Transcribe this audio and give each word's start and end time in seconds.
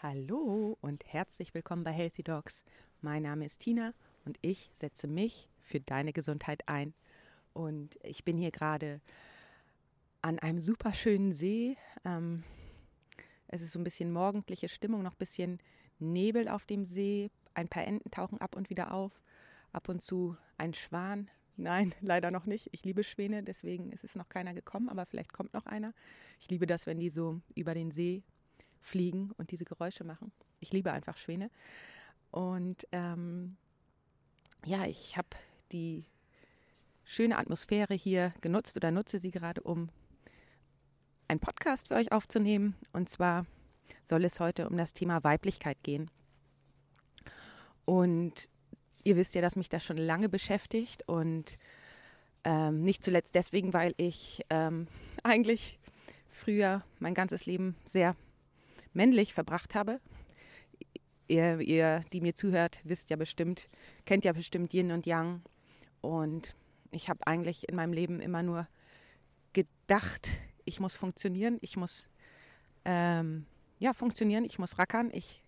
Hallo 0.00 0.78
und 0.80 1.12
herzlich 1.12 1.54
willkommen 1.54 1.82
bei 1.82 1.90
Healthy 1.90 2.22
Dogs. 2.22 2.62
Mein 3.00 3.24
Name 3.24 3.44
ist 3.44 3.58
Tina 3.58 3.94
und 4.24 4.38
ich 4.42 4.70
setze 4.76 5.08
mich 5.08 5.48
für 5.60 5.80
deine 5.80 6.12
Gesundheit 6.12 6.68
ein. 6.68 6.94
Und 7.52 7.98
ich 8.04 8.22
bin 8.22 8.36
hier 8.36 8.52
gerade 8.52 9.00
an 10.22 10.38
einem 10.38 10.60
super 10.60 10.94
schönen 10.94 11.32
See. 11.32 11.76
Ähm, 12.04 12.44
es 13.48 13.60
ist 13.60 13.72
so 13.72 13.80
ein 13.80 13.84
bisschen 13.84 14.12
morgendliche 14.12 14.68
Stimmung, 14.68 15.02
noch 15.02 15.14
ein 15.14 15.18
bisschen 15.18 15.58
Nebel 15.98 16.48
auf 16.48 16.64
dem 16.64 16.84
See. 16.84 17.32
Ein 17.54 17.66
paar 17.66 17.84
Enten 17.84 18.12
tauchen 18.12 18.40
ab 18.40 18.54
und 18.54 18.70
wieder 18.70 18.92
auf. 18.92 19.20
Ab 19.72 19.88
und 19.88 20.00
zu 20.00 20.36
ein 20.58 20.74
Schwan. 20.74 21.28
Nein, 21.56 21.92
leider 22.02 22.30
noch 22.30 22.46
nicht. 22.46 22.68
Ich 22.70 22.84
liebe 22.84 23.02
Schwäne, 23.02 23.42
deswegen 23.42 23.90
ist 23.90 24.04
es 24.04 24.14
noch 24.14 24.28
keiner 24.28 24.54
gekommen, 24.54 24.90
aber 24.90 25.06
vielleicht 25.06 25.32
kommt 25.32 25.54
noch 25.54 25.66
einer. 25.66 25.92
Ich 26.38 26.48
liebe 26.48 26.68
das, 26.68 26.86
wenn 26.86 27.00
die 27.00 27.10
so 27.10 27.40
über 27.56 27.74
den 27.74 27.90
See 27.90 28.22
fliegen 28.80 29.32
und 29.36 29.50
diese 29.50 29.64
Geräusche 29.64 30.04
machen. 30.04 30.32
Ich 30.60 30.72
liebe 30.72 30.92
einfach 30.92 31.16
Schwäne. 31.16 31.50
Und 32.30 32.86
ähm, 32.92 33.56
ja, 34.64 34.84
ich 34.86 35.16
habe 35.16 35.28
die 35.72 36.04
schöne 37.04 37.38
Atmosphäre 37.38 37.94
hier 37.94 38.34
genutzt 38.40 38.76
oder 38.76 38.90
nutze 38.90 39.18
sie 39.18 39.30
gerade, 39.30 39.62
um 39.62 39.88
einen 41.26 41.40
Podcast 41.40 41.88
für 41.88 41.94
euch 41.94 42.12
aufzunehmen. 42.12 42.76
Und 42.92 43.08
zwar 43.08 43.46
soll 44.04 44.24
es 44.24 44.40
heute 44.40 44.68
um 44.68 44.76
das 44.76 44.92
Thema 44.92 45.22
Weiblichkeit 45.24 45.78
gehen. 45.82 46.10
Und 47.84 48.48
ihr 49.04 49.16
wisst 49.16 49.34
ja, 49.34 49.40
dass 49.40 49.56
mich 49.56 49.68
das 49.68 49.84
schon 49.84 49.96
lange 49.96 50.28
beschäftigt 50.28 51.08
und 51.08 51.58
ähm, 52.44 52.82
nicht 52.82 53.04
zuletzt 53.04 53.34
deswegen, 53.34 53.72
weil 53.72 53.94
ich 53.96 54.44
ähm, 54.50 54.86
eigentlich 55.22 55.78
früher 56.28 56.84
mein 56.98 57.14
ganzes 57.14 57.46
Leben 57.46 57.76
sehr 57.84 58.14
männlich 58.92 59.34
verbracht 59.34 59.74
habe. 59.74 60.00
Ihr, 61.26 61.60
ihr, 61.60 62.04
die 62.12 62.20
mir 62.20 62.34
zuhört, 62.34 62.80
wisst 62.84 63.10
ja 63.10 63.16
bestimmt, 63.16 63.68
kennt 64.06 64.24
ja 64.24 64.32
bestimmt 64.32 64.72
Yin 64.72 64.92
und 64.92 65.06
Yang. 65.06 65.42
Und 66.00 66.54
ich 66.90 67.08
habe 67.08 67.26
eigentlich 67.26 67.68
in 67.68 67.76
meinem 67.76 67.92
Leben 67.92 68.20
immer 68.20 68.42
nur 68.42 68.66
gedacht, 69.52 70.28
ich 70.64 70.80
muss 70.80 70.96
funktionieren, 70.96 71.58
ich 71.60 71.76
muss 71.76 72.08
ähm, 72.84 73.46
ja 73.78 73.92
funktionieren, 73.92 74.44
ich 74.44 74.58
muss 74.58 74.78
rackern, 74.78 75.10
ich 75.12 75.42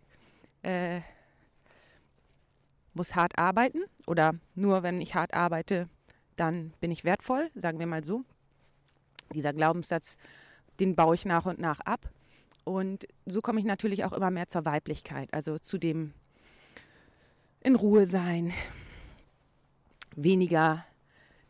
äh, 0.62 1.00
muss 2.94 3.14
hart 3.14 3.38
arbeiten 3.38 3.82
oder 4.06 4.34
nur 4.54 4.82
wenn 4.82 5.00
ich 5.00 5.14
hart 5.14 5.34
arbeite, 5.34 5.88
dann 6.36 6.72
bin 6.80 6.90
ich 6.90 7.04
wertvoll, 7.04 7.50
sagen 7.54 7.78
wir 7.78 7.86
mal 7.86 8.04
so. 8.04 8.24
Dieser 9.32 9.52
Glaubenssatz, 9.52 10.16
den 10.80 10.96
baue 10.96 11.14
ich 11.14 11.24
nach 11.24 11.46
und 11.46 11.58
nach 11.58 11.80
ab. 11.80 12.10
Und 12.64 13.06
so 13.26 13.40
komme 13.40 13.60
ich 13.60 13.66
natürlich 13.66 14.04
auch 14.04 14.12
immer 14.12 14.30
mehr 14.30 14.48
zur 14.48 14.64
Weiblichkeit, 14.64 15.32
also 15.32 15.58
zu 15.58 15.78
dem 15.78 16.12
in 17.62 17.76
Ruhe 17.76 18.06
sein, 18.06 18.52
weniger 20.16 20.84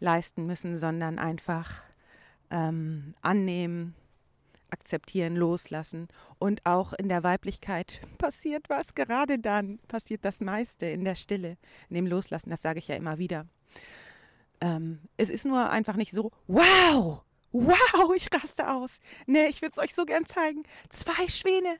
leisten 0.00 0.46
müssen, 0.46 0.76
sondern 0.76 1.18
einfach 1.18 1.82
ähm, 2.50 3.14
annehmen, 3.22 3.94
akzeptieren, 4.70 5.36
loslassen. 5.36 6.08
Und 6.38 6.64
auch 6.64 6.92
in 6.94 7.08
der 7.08 7.22
Weiblichkeit 7.22 8.00
passiert 8.18 8.68
was. 8.68 8.94
Gerade 8.94 9.38
dann 9.38 9.78
passiert 9.88 10.24
das 10.24 10.40
meiste 10.40 10.86
in 10.86 11.04
der 11.04 11.14
Stille, 11.14 11.56
in 11.88 11.96
dem 11.96 12.06
Loslassen. 12.06 12.50
Das 12.50 12.62
sage 12.62 12.78
ich 12.78 12.88
ja 12.88 12.96
immer 12.96 13.18
wieder. 13.18 13.46
Ähm, 14.60 15.00
es 15.16 15.30
ist 15.30 15.46
nur 15.46 15.70
einfach 15.70 15.96
nicht 15.96 16.12
so, 16.12 16.32
wow, 16.46 17.22
Wow, 17.52 18.14
ich 18.14 18.32
raste 18.32 18.70
aus. 18.70 19.00
Nee, 19.26 19.46
ich 19.46 19.60
würde 19.60 19.72
es 19.72 19.78
euch 19.78 19.94
so 19.94 20.04
gern 20.04 20.24
zeigen. 20.24 20.62
Zwei 20.90 21.28
Schwäne, 21.28 21.78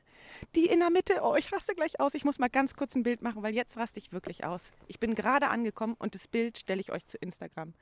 die 0.53 0.65
in 0.65 0.81
der 0.81 0.89
Mitte. 0.89 1.21
Oh, 1.23 1.35
ich 1.35 1.51
raste 1.53 1.75
gleich 1.75 1.99
aus. 1.99 2.13
Ich 2.13 2.25
muss 2.25 2.39
mal 2.39 2.49
ganz 2.49 2.75
kurz 2.75 2.95
ein 2.95 3.03
Bild 3.03 3.21
machen, 3.21 3.41
weil 3.41 3.55
jetzt 3.55 3.77
raste 3.77 3.99
ich 3.99 4.11
wirklich 4.11 4.43
aus. 4.43 4.71
Ich 4.87 4.99
bin 4.99 5.15
gerade 5.15 5.47
angekommen 5.47 5.95
und 5.97 6.13
das 6.13 6.27
Bild 6.27 6.57
stelle 6.57 6.81
ich 6.81 6.91
euch 6.91 7.05
zu 7.05 7.17
Instagram. 7.17 7.73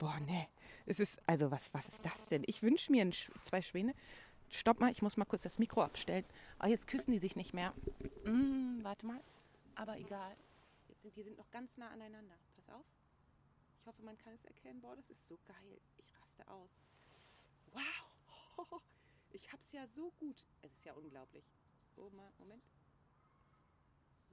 Boah, 0.00 0.18
nee. 0.26 0.48
Es 0.86 0.98
ist, 0.98 1.18
also 1.26 1.50
was, 1.50 1.72
was 1.72 1.88
ist 1.88 2.04
das 2.04 2.28
denn? 2.30 2.42
Ich 2.46 2.62
wünsche 2.62 2.90
mir 2.90 3.02
ein, 3.02 3.12
zwei 3.42 3.62
Schwäne. 3.62 3.94
Stopp 4.50 4.80
mal, 4.80 4.90
ich 4.90 5.02
muss 5.02 5.16
mal 5.16 5.24
kurz 5.24 5.42
das 5.42 5.58
Mikro 5.58 5.82
abstellen. 5.82 6.24
Oh, 6.62 6.66
jetzt 6.66 6.88
küssen 6.88 7.12
die 7.12 7.18
sich 7.18 7.36
nicht 7.36 7.54
mehr. 7.54 7.72
Mm, 8.24 8.82
warte 8.82 9.06
mal. 9.06 9.20
Aber 9.76 9.98
egal. 9.98 10.34
Jetzt 10.88 11.02
sind, 11.02 11.16
die 11.16 11.22
sind 11.22 11.38
noch 11.38 11.50
ganz 11.52 11.76
nah 11.76 11.90
aneinander. 11.90 12.34
Pass 12.56 12.74
auf. 12.74 12.86
Ich 13.80 13.86
hoffe, 13.86 14.02
man 14.02 14.18
kann 14.18 14.34
es 14.34 14.44
erkennen. 14.44 14.80
Boah, 14.80 14.96
das 14.96 15.08
ist 15.10 15.26
so 15.26 15.38
geil. 15.46 15.80
Ich 15.98 16.12
raste 16.20 16.50
aus 16.50 16.85
wow, 17.76 18.80
ich 19.32 19.52
hab's 19.52 19.70
ja 19.72 19.86
so 19.88 20.12
gut. 20.18 20.44
Es 20.62 20.72
ist 20.72 20.84
ja 20.84 20.92
unglaublich. 20.94 21.44
Mal, 21.96 22.30
Moment. 22.38 22.62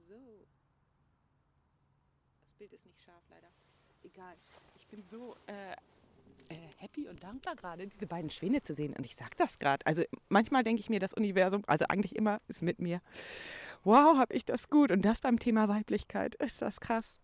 So. 0.06 0.46
Das 2.44 2.54
Bild 2.58 2.72
ist 2.72 2.84
nicht 2.84 3.00
scharf, 3.00 3.22
leider. 3.30 3.48
Egal. 4.02 4.36
Ich 4.76 4.86
bin 4.86 5.02
so 5.02 5.34
äh, 5.46 5.72
äh, 6.48 6.56
happy 6.78 7.08
und 7.08 7.22
dankbar 7.22 7.56
gerade, 7.56 7.86
diese 7.86 8.06
beiden 8.06 8.30
Schwäne 8.30 8.60
zu 8.60 8.74
sehen. 8.74 8.94
Und 8.94 9.04
ich 9.04 9.16
sag 9.16 9.36
das 9.38 9.58
gerade. 9.58 9.84
Also 9.86 10.02
manchmal 10.28 10.62
denke 10.62 10.80
ich 10.80 10.90
mir, 10.90 11.00
das 11.00 11.14
Universum, 11.14 11.62
also 11.66 11.86
eigentlich 11.88 12.14
immer, 12.16 12.40
ist 12.48 12.62
mit 12.62 12.80
mir. 12.80 13.00
Wow, 13.82 14.18
hab 14.18 14.30
ich 14.32 14.44
das 14.44 14.68
gut. 14.68 14.90
Und 14.90 15.02
das 15.02 15.20
beim 15.20 15.38
Thema 15.38 15.68
Weiblichkeit. 15.68 16.34
Ist 16.34 16.60
das 16.60 16.80
krass. 16.80 17.20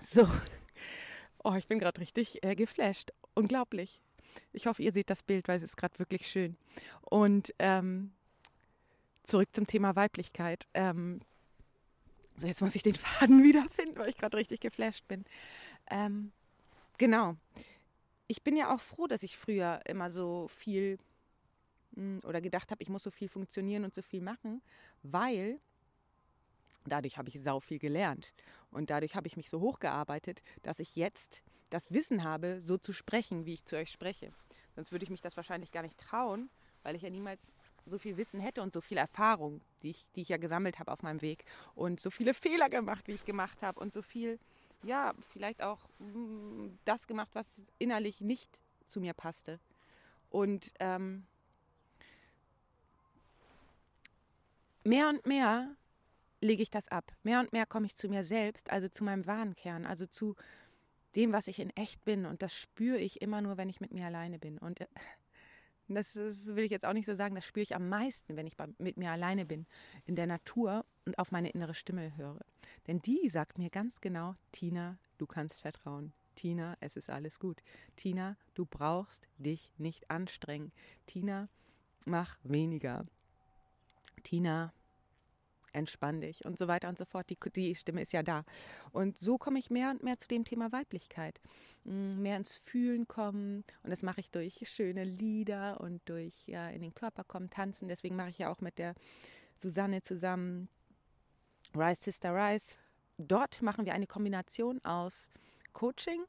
So. 0.00 0.26
Oh, 1.44 1.54
ich 1.54 1.68
bin 1.68 1.78
gerade 1.78 2.00
richtig 2.00 2.42
äh, 2.42 2.54
geflasht. 2.54 3.12
Unglaublich. 3.34 4.02
Ich 4.52 4.66
hoffe, 4.66 4.82
ihr 4.82 4.92
seht 4.92 5.10
das 5.10 5.22
Bild, 5.22 5.48
weil 5.48 5.56
es 5.56 5.62
ist 5.62 5.76
gerade 5.76 5.98
wirklich 5.98 6.28
schön. 6.28 6.56
Und 7.02 7.54
ähm, 7.58 8.12
zurück 9.24 9.48
zum 9.52 9.66
Thema 9.66 9.96
Weiblichkeit. 9.96 10.66
Ähm, 10.74 11.20
so, 12.36 12.46
jetzt 12.46 12.62
muss 12.62 12.74
ich 12.74 12.82
den 12.82 12.94
Faden 12.94 13.42
wiederfinden, 13.44 13.96
weil 13.96 14.08
ich 14.08 14.16
gerade 14.16 14.36
richtig 14.36 14.60
geflasht 14.60 15.06
bin. 15.08 15.24
Ähm, 15.90 16.32
genau. 16.98 17.36
Ich 18.26 18.42
bin 18.42 18.56
ja 18.56 18.74
auch 18.74 18.80
froh, 18.80 19.06
dass 19.06 19.22
ich 19.22 19.36
früher 19.36 19.80
immer 19.86 20.10
so 20.10 20.48
viel 20.48 20.98
hm, 21.94 22.20
oder 22.24 22.40
gedacht 22.40 22.70
habe, 22.70 22.82
ich 22.82 22.88
muss 22.88 23.02
so 23.02 23.10
viel 23.10 23.28
funktionieren 23.28 23.84
und 23.84 23.94
so 23.94 24.02
viel 24.02 24.20
machen, 24.20 24.62
weil 25.02 25.58
dadurch 26.86 27.18
habe 27.18 27.28
ich 27.28 27.40
sau 27.40 27.60
viel 27.60 27.78
gelernt. 27.78 28.32
Und 28.70 28.90
dadurch 28.90 29.16
habe 29.16 29.26
ich 29.26 29.36
mich 29.36 29.50
so 29.50 29.60
hochgearbeitet, 29.60 30.42
dass 30.62 30.78
ich 30.78 30.96
jetzt 30.96 31.42
das 31.70 31.92
Wissen 31.92 32.24
habe, 32.24 32.60
so 32.62 32.78
zu 32.78 32.92
sprechen, 32.92 33.46
wie 33.46 33.54
ich 33.54 33.64
zu 33.64 33.76
euch 33.76 33.90
spreche. 33.90 34.32
Sonst 34.74 34.92
würde 34.92 35.04
ich 35.04 35.10
mich 35.10 35.20
das 35.20 35.36
wahrscheinlich 35.36 35.72
gar 35.72 35.82
nicht 35.82 35.98
trauen, 35.98 36.50
weil 36.82 36.94
ich 36.94 37.02
ja 37.02 37.10
niemals 37.10 37.56
so 37.84 37.98
viel 37.98 38.16
Wissen 38.16 38.40
hätte 38.40 38.62
und 38.62 38.72
so 38.72 38.80
viel 38.80 38.98
Erfahrung, 38.98 39.60
die 39.82 39.90
ich, 39.90 40.06
die 40.14 40.20
ich 40.20 40.28
ja 40.28 40.36
gesammelt 40.36 40.78
habe 40.78 40.92
auf 40.92 41.02
meinem 41.02 41.20
Weg 41.20 41.44
und 41.74 42.00
so 42.00 42.10
viele 42.10 42.34
Fehler 42.34 42.68
gemacht, 42.68 43.08
wie 43.08 43.12
ich 43.12 43.24
gemacht 43.24 43.62
habe 43.62 43.80
und 43.80 43.92
so 43.92 44.02
viel, 44.02 44.38
ja, 44.82 45.14
vielleicht 45.32 45.62
auch 45.62 45.88
mm, 45.98 46.68
das 46.84 47.06
gemacht, 47.06 47.30
was 47.32 47.46
innerlich 47.78 48.20
nicht 48.20 48.60
zu 48.86 49.00
mir 49.00 49.14
passte. 49.14 49.58
Und 50.30 50.72
ähm, 50.78 51.26
mehr 54.84 55.08
und 55.08 55.26
mehr 55.26 55.74
lege 56.40 56.62
ich 56.62 56.70
das 56.70 56.88
ab. 56.88 57.12
Mehr 57.22 57.40
und 57.40 57.52
mehr 57.52 57.66
komme 57.66 57.86
ich 57.86 57.96
zu 57.96 58.08
mir 58.08 58.22
selbst, 58.22 58.70
also 58.70 58.88
zu 58.88 59.04
meinem 59.04 59.26
wahren 59.26 59.56
Kern, 59.56 59.86
also 59.86 60.06
zu 60.06 60.36
dem, 61.16 61.32
was 61.32 61.48
ich 61.48 61.60
in 61.60 61.70
echt 61.70 62.04
bin. 62.04 62.26
Und 62.26 62.42
das 62.42 62.54
spüre 62.54 62.98
ich 62.98 63.20
immer 63.22 63.40
nur, 63.40 63.56
wenn 63.56 63.68
ich 63.68 63.80
mit 63.80 63.92
mir 63.92 64.06
alleine 64.06 64.38
bin. 64.38 64.58
Und 64.58 64.80
äh, 64.80 64.86
das, 65.88 66.12
das 66.12 66.54
will 66.54 66.64
ich 66.64 66.70
jetzt 66.70 66.84
auch 66.84 66.92
nicht 66.92 67.06
so 67.06 67.14
sagen, 67.14 67.34
das 67.34 67.44
spüre 67.44 67.62
ich 67.62 67.74
am 67.74 67.88
meisten, 67.88 68.36
wenn 68.36 68.46
ich 68.46 68.56
bei, 68.56 68.66
mit 68.78 68.96
mir 68.96 69.10
alleine 69.10 69.44
bin, 69.44 69.66
in 70.06 70.16
der 70.16 70.26
Natur 70.26 70.84
und 71.04 71.18
auf 71.18 71.32
meine 71.32 71.50
innere 71.50 71.74
Stimme 71.74 72.16
höre. 72.16 72.40
Denn 72.86 73.00
die 73.00 73.28
sagt 73.28 73.58
mir 73.58 73.70
ganz 73.70 74.00
genau, 74.00 74.34
Tina, 74.52 74.98
du 75.18 75.26
kannst 75.26 75.62
vertrauen. 75.62 76.12
Tina, 76.34 76.76
es 76.80 76.96
ist 76.96 77.10
alles 77.10 77.40
gut. 77.40 77.62
Tina, 77.96 78.36
du 78.54 78.64
brauchst 78.64 79.26
dich 79.38 79.72
nicht 79.76 80.08
anstrengen. 80.08 80.70
Tina, 81.06 81.48
mach 82.04 82.38
weniger. 82.44 83.06
Tina, 84.22 84.72
entspann 85.72 86.20
dich 86.20 86.44
und 86.44 86.58
so 86.58 86.68
weiter 86.68 86.88
und 86.88 86.98
so 86.98 87.04
fort. 87.04 87.28
Die, 87.30 87.38
die 87.54 87.74
Stimme 87.74 88.02
ist 88.02 88.12
ja 88.12 88.22
da. 88.22 88.44
Und 88.92 89.18
so 89.20 89.38
komme 89.38 89.58
ich 89.58 89.70
mehr 89.70 89.90
und 89.90 90.02
mehr 90.02 90.18
zu 90.18 90.28
dem 90.28 90.44
Thema 90.44 90.72
Weiblichkeit. 90.72 91.40
Mm, 91.84 92.22
mehr 92.22 92.36
ins 92.36 92.56
Fühlen 92.56 93.06
kommen. 93.08 93.64
Und 93.82 93.90
das 93.90 94.02
mache 94.02 94.20
ich 94.20 94.30
durch 94.30 94.68
schöne 94.68 95.04
Lieder 95.04 95.80
und 95.80 96.00
durch 96.08 96.34
ja, 96.46 96.68
in 96.68 96.82
den 96.82 96.94
Körper 96.94 97.24
kommen, 97.24 97.50
tanzen. 97.50 97.88
Deswegen 97.88 98.16
mache 98.16 98.30
ich 98.30 98.38
ja 98.38 98.50
auch 98.50 98.60
mit 98.60 98.78
der 98.78 98.94
Susanne 99.56 100.02
zusammen 100.02 100.68
Rise 101.74 102.02
Sister 102.02 102.34
Rise. 102.34 102.76
Dort 103.18 103.62
machen 103.62 103.84
wir 103.84 103.94
eine 103.94 104.06
Kombination 104.06 104.82
aus 104.84 105.28
Coaching 105.72 106.24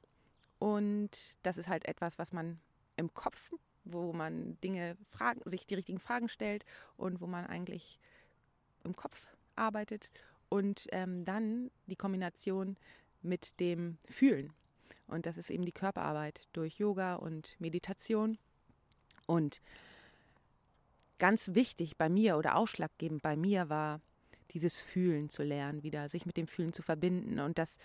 und 0.57 1.38
das 1.44 1.57
ist 1.57 1.68
halt 1.68 1.85
etwas, 1.85 2.19
was 2.19 2.33
man 2.33 2.59
im 2.97 3.13
Kopf, 3.13 3.53
wo 3.85 4.12
man 4.12 4.59
Dinge 4.62 4.97
fragen, 5.09 5.42
sich 5.45 5.65
die 5.65 5.75
richtigen 5.75 6.00
Fragen 6.00 6.27
stellt 6.27 6.65
und 6.97 7.21
wo 7.21 7.27
man 7.27 7.45
eigentlich 7.45 8.00
im 8.89 8.95
Kopf 8.95 9.27
arbeitet 9.56 10.12
und 10.50 10.88
ähm, 10.91 11.24
dann 11.24 11.71
die 11.86 11.95
Kombination 11.95 12.75
mit 13.21 13.59
dem 13.59 13.97
Fühlen. 14.09 14.53
Und 15.07 15.25
das 15.25 15.38
ist 15.38 15.50
eben 15.50 15.65
die 15.65 15.71
Körperarbeit 15.71 16.41
durch 16.53 16.80
Yoga 16.80 17.15
und 17.15 17.56
Meditation. 17.59 18.38
Und 19.25 19.62
ganz 21.18 21.53
wichtig 21.53 21.97
bei 21.97 22.09
mir 22.09 22.38
oder 22.38 22.56
ausschlaggebend 22.56 23.21
bei 23.21 23.36
mir 23.36 23.69
war 23.69 24.01
dieses 24.51 24.80
Fühlen 24.80 25.30
zu 25.30 25.44
lernen, 25.44 25.83
wieder 25.83 26.09
sich 26.09 26.25
mit 26.25 26.38
dem 26.38 26.47
Fühlen 26.47 26.74
zu 26.74 26.81
verbinden. 26.81 27.39
Und 27.39 27.57
das 27.57 27.77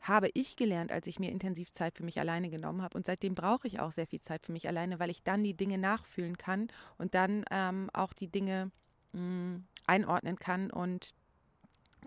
habe 0.00 0.30
ich 0.34 0.56
gelernt, 0.56 0.92
als 0.92 1.06
ich 1.06 1.20
mir 1.20 1.30
intensiv 1.30 1.70
Zeit 1.70 1.96
für 1.96 2.04
mich 2.04 2.18
alleine 2.18 2.50
genommen 2.50 2.82
habe. 2.82 2.96
Und 2.96 3.06
seitdem 3.06 3.34
brauche 3.34 3.66
ich 3.66 3.80
auch 3.80 3.92
sehr 3.92 4.06
viel 4.06 4.20
Zeit 4.20 4.44
für 4.44 4.52
mich 4.52 4.66
alleine, 4.68 4.98
weil 4.98 5.10
ich 5.10 5.22
dann 5.22 5.44
die 5.44 5.54
Dinge 5.54 5.78
nachfühlen 5.78 6.36
kann 6.36 6.68
und 6.98 7.14
dann 7.14 7.44
ähm, 7.50 7.88
auch 7.92 8.12
die 8.12 8.28
Dinge 8.28 8.70
mh, 9.12 9.20
mm, 9.20 9.64
einordnen 9.86 10.36
kann 10.38 10.70
und 10.70 11.14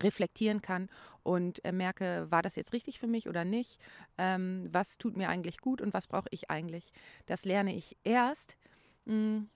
reflektieren 0.02 0.62
kann 0.62 0.90
und 1.24 1.64
äh, 1.64 1.72
merke, 1.72 2.28
war 2.30 2.42
das 2.42 2.56
jetzt 2.56 2.74
richtig 2.74 3.00
für 3.00 3.08
mich 3.08 3.30
oder 3.30 3.46
nicht? 3.46 3.80
Ähm, 4.18 4.68
was 4.72 4.98
tut 4.98 5.16
mir 5.16 5.30
eigentlich 5.30 5.60
gut 5.60 5.82
und 5.82 5.94
was 5.94 6.08
brauche 6.08 6.28
ich 6.32 6.50
eigentlich? 6.50 6.92
Das 7.26 7.46
lerne 7.46 7.76
ich 7.76 7.96
erst, 8.04 8.58
mh, 9.06 9.16
mm, 9.16 9.50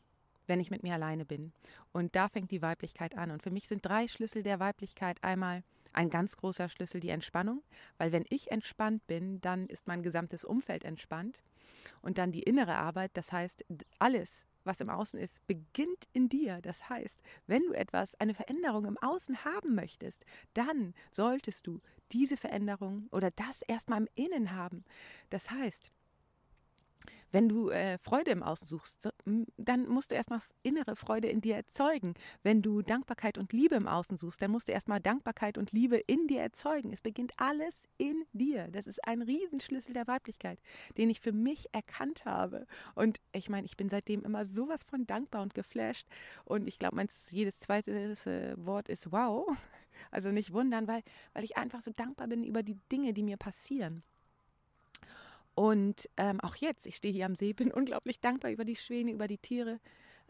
wenn 0.47 0.59
ich 0.59 0.71
mit 0.71 0.83
mir 0.83 0.95
alleine 0.95 1.25
bin. 1.25 1.53
Und 1.93 2.15
da 2.15 2.27
fängt 2.27 2.51
die 2.51 2.63
Weiblichkeit 2.63 3.15
an. 3.15 3.29
Und 3.29 3.43
für 3.43 3.51
mich 3.51 3.67
sind 3.67 3.85
drei 3.85 4.07
Schlüssel 4.07 4.41
der 4.41 4.59
Weiblichkeit 4.59 5.23
einmal 5.23 5.63
ein 5.93 6.09
ganz 6.09 6.37
großer 6.37 6.69
Schlüssel 6.69 6.99
die 6.99 7.09
Entspannung, 7.09 7.61
weil 7.97 8.11
wenn 8.11 8.25
ich 8.29 8.51
entspannt 8.51 9.05
bin, 9.07 9.41
dann 9.41 9.67
ist 9.67 9.87
mein 9.87 10.03
gesamtes 10.03 10.43
Umfeld 10.43 10.83
entspannt. 10.83 11.39
Und 12.01 12.17
dann 12.17 12.31
die 12.31 12.43
innere 12.43 12.75
Arbeit, 12.75 13.11
das 13.13 13.31
heißt, 13.31 13.63
alles, 13.99 14.45
was 14.63 14.81
im 14.81 14.89
Außen 14.89 15.19
ist, 15.19 15.45
beginnt 15.47 16.07
in 16.13 16.29
dir. 16.29 16.61
Das 16.61 16.89
heißt, 16.89 17.21
wenn 17.47 17.63
du 17.63 17.73
etwas, 17.73 18.15
eine 18.15 18.33
Veränderung 18.33 18.85
im 18.85 18.97
Außen 18.97 19.43
haben 19.45 19.75
möchtest, 19.75 20.25
dann 20.53 20.93
solltest 21.11 21.67
du 21.67 21.81
diese 22.11 22.37
Veränderung 22.37 23.07
oder 23.11 23.31
das 23.31 23.61
erstmal 23.63 23.99
im 24.01 24.07
Innen 24.15 24.55
haben. 24.55 24.83
Das 25.29 25.51
heißt, 25.51 25.91
wenn 27.31 27.49
du 27.49 27.69
äh, 27.69 27.97
Freude 27.97 28.31
im 28.31 28.43
Außen 28.43 28.67
suchst, 28.67 29.01
so, 29.01 29.09
dann 29.57 29.87
musst 29.87 30.11
du 30.11 30.15
erstmal 30.15 30.41
innere 30.63 30.95
Freude 30.95 31.27
in 31.27 31.41
dir 31.41 31.55
erzeugen. 31.55 32.13
Wenn 32.43 32.61
du 32.61 32.81
Dankbarkeit 32.81 33.37
und 33.37 33.53
Liebe 33.53 33.75
im 33.75 33.87
Außen 33.87 34.17
suchst, 34.17 34.41
dann 34.41 34.51
musst 34.51 34.67
du 34.67 34.71
erstmal 34.71 34.99
Dankbarkeit 34.99 35.57
und 35.57 35.71
Liebe 35.71 35.97
in 35.97 36.27
dir 36.27 36.41
erzeugen. 36.41 36.91
Es 36.91 37.01
beginnt 37.01 37.33
alles 37.37 37.87
in 37.97 38.25
dir. 38.33 38.67
Das 38.71 38.87
ist 38.87 39.05
ein 39.05 39.21
Riesenschlüssel 39.21 39.93
der 39.93 40.07
Weiblichkeit, 40.07 40.59
den 40.97 41.09
ich 41.09 41.19
für 41.19 41.31
mich 41.31 41.67
erkannt 41.73 42.25
habe. 42.25 42.65
Und 42.95 43.19
ich 43.31 43.49
meine, 43.49 43.65
ich 43.65 43.77
bin 43.77 43.89
seitdem 43.89 44.23
immer 44.23 44.45
sowas 44.45 44.83
von 44.83 45.05
dankbar 45.05 45.41
und 45.41 45.53
geflasht. 45.53 46.07
Und 46.45 46.67
ich 46.67 46.79
glaube, 46.79 46.99
jedes 47.29 47.59
zweite 47.59 47.91
äh, 47.91 48.65
Wort 48.65 48.89
ist 48.89 49.11
wow. 49.11 49.47
Also 50.11 50.31
nicht 50.31 50.53
wundern, 50.53 50.87
weil, 50.87 51.03
weil 51.33 51.43
ich 51.43 51.57
einfach 51.57 51.81
so 51.81 51.91
dankbar 51.91 52.27
bin 52.27 52.45
über 52.45 52.63
die 52.63 52.77
Dinge, 52.89 53.13
die 53.13 53.21
mir 53.21 53.35
passieren. 53.35 54.01
Und 55.55 56.09
ähm, 56.17 56.39
auch 56.41 56.55
jetzt, 56.55 56.87
ich 56.87 56.95
stehe 56.95 57.13
hier 57.13 57.25
am 57.25 57.35
See, 57.35 57.53
bin 57.53 57.71
unglaublich 57.71 58.19
dankbar 58.19 58.51
über 58.51 58.65
die 58.65 58.75
Schwäne, 58.75 59.11
über 59.11 59.27
die 59.27 59.37
Tiere, 59.37 59.79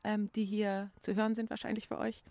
ähm, 0.03 0.31
die 0.33 0.45
hier 0.45 0.91
zu 0.99 1.15
hören 1.15 1.35
sind, 1.35 1.49
wahrscheinlich 1.49 1.87
für 1.87 1.97
euch. 1.97 2.23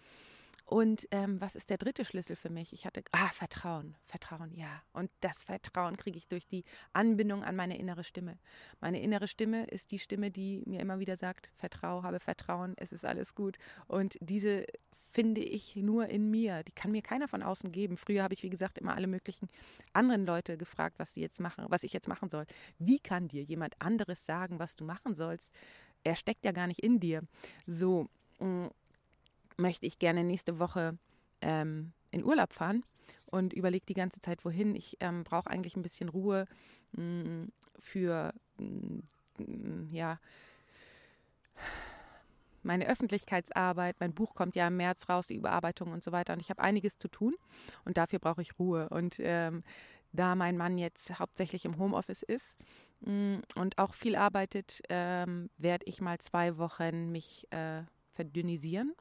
Und 0.68 1.08
ähm, 1.12 1.40
was 1.40 1.54
ist 1.54 1.70
der 1.70 1.78
dritte 1.78 2.04
Schlüssel 2.04 2.36
für 2.36 2.50
mich? 2.50 2.74
Ich 2.74 2.84
hatte, 2.84 3.02
ah, 3.12 3.30
Vertrauen, 3.30 3.96
Vertrauen, 4.04 4.54
ja. 4.54 4.82
Und 4.92 5.10
das 5.20 5.42
Vertrauen 5.42 5.96
kriege 5.96 6.18
ich 6.18 6.28
durch 6.28 6.46
die 6.46 6.62
Anbindung 6.92 7.42
an 7.42 7.56
meine 7.56 7.78
innere 7.78 8.04
Stimme. 8.04 8.36
Meine 8.78 9.00
innere 9.00 9.28
Stimme 9.28 9.64
ist 9.68 9.92
die 9.92 9.98
Stimme, 9.98 10.30
die 10.30 10.62
mir 10.66 10.80
immer 10.80 10.98
wieder 10.98 11.16
sagt, 11.16 11.50
vertrau, 11.56 12.02
habe 12.02 12.20
Vertrauen, 12.20 12.74
es 12.76 12.92
ist 12.92 13.06
alles 13.06 13.34
gut. 13.34 13.56
Und 13.86 14.18
diese 14.20 14.66
finde 15.10 15.40
ich 15.40 15.74
nur 15.74 16.08
in 16.08 16.30
mir. 16.30 16.62
Die 16.64 16.72
kann 16.72 16.92
mir 16.92 17.00
keiner 17.00 17.28
von 17.28 17.42
außen 17.42 17.72
geben. 17.72 17.96
Früher 17.96 18.22
habe 18.22 18.34
ich, 18.34 18.42
wie 18.42 18.50
gesagt, 18.50 18.76
immer 18.76 18.94
alle 18.94 19.06
möglichen 19.06 19.48
anderen 19.94 20.26
Leute 20.26 20.58
gefragt, 20.58 20.98
was 20.98 21.14
sie 21.14 21.22
jetzt 21.22 21.40
machen, 21.40 21.64
was 21.68 21.82
ich 21.82 21.94
jetzt 21.94 22.08
machen 22.08 22.28
soll. 22.28 22.44
Wie 22.78 22.98
kann 22.98 23.28
dir 23.28 23.42
jemand 23.42 23.80
anderes 23.80 24.26
sagen, 24.26 24.58
was 24.58 24.76
du 24.76 24.84
machen 24.84 25.14
sollst? 25.14 25.50
Er 26.04 26.14
steckt 26.14 26.44
ja 26.44 26.52
gar 26.52 26.66
nicht 26.66 26.80
in 26.80 27.00
dir. 27.00 27.22
So 27.66 28.10
mm, 28.38 28.66
möchte 29.58 29.87
ich 29.87 29.99
gerne 29.99 30.25
nächste 30.25 30.58
Woche 30.58 30.96
ähm, 31.40 31.93
in 32.10 32.25
Urlaub 32.25 32.52
fahren 32.52 32.84
und 33.26 33.52
überlege 33.52 33.87
die 33.87 33.94
ganze 33.94 34.20
Zeit, 34.20 34.44
wohin. 34.44 34.75
Ich 34.75 34.96
ähm, 35.00 35.25
brauche 35.25 35.50
eigentlich 35.50 35.76
ein 35.76 35.82
bisschen 35.82 36.08
Ruhe 36.08 36.46
mh, 36.93 37.02
mm, 37.02 37.52
für 37.78 38.32
mh, 38.58 39.02
mm, 39.38 39.88
ja 39.93 40.19
meine 42.62 42.87
Öffentlichkeitsarbeit, 42.88 43.96
mein 44.00 44.12
Buch 44.12 44.34
kommt 44.34 44.56
ja 44.56 44.66
im 44.66 44.76
März 44.76 45.08
raus, 45.08 45.28
die 45.28 45.37
Überarbeitung 45.37 45.93
und 45.93 46.02
so 46.02 46.12
weiter. 46.12 46.32
Und 46.34 46.40
ich 46.40 46.50
habe 46.50 46.62
einiges 46.62 46.99
zu 46.99 47.08
tun 47.08 47.34
und 47.84 47.96
dafür 47.96 48.19
brauche 48.19 48.43
ich 48.43 48.58
Ruhe. 48.58 48.88
Und 48.90 49.16
ähm, 49.20 49.62
da 50.12 50.34
mein 50.34 50.56
Mann 50.56 50.78
jetzt 50.78 51.19
hauptsächlich 51.19 51.64
im 51.64 51.78
Homeoffice 51.78 52.22
ist 52.22 52.56
mh, 53.00 53.12
mm, 53.12 53.43
und 53.56 53.78
auch 53.78 53.94
viel 53.94 54.16
arbeitet, 54.16 54.82
ähm, 54.88 55.50
werde 55.56 55.87
ich 55.87 56.00
mal 56.00 56.19
zwei 56.19 56.58
Wochen 56.58 57.11
mich 57.11 57.46
äh, 57.50 57.82
verdünnisieren 58.14 58.94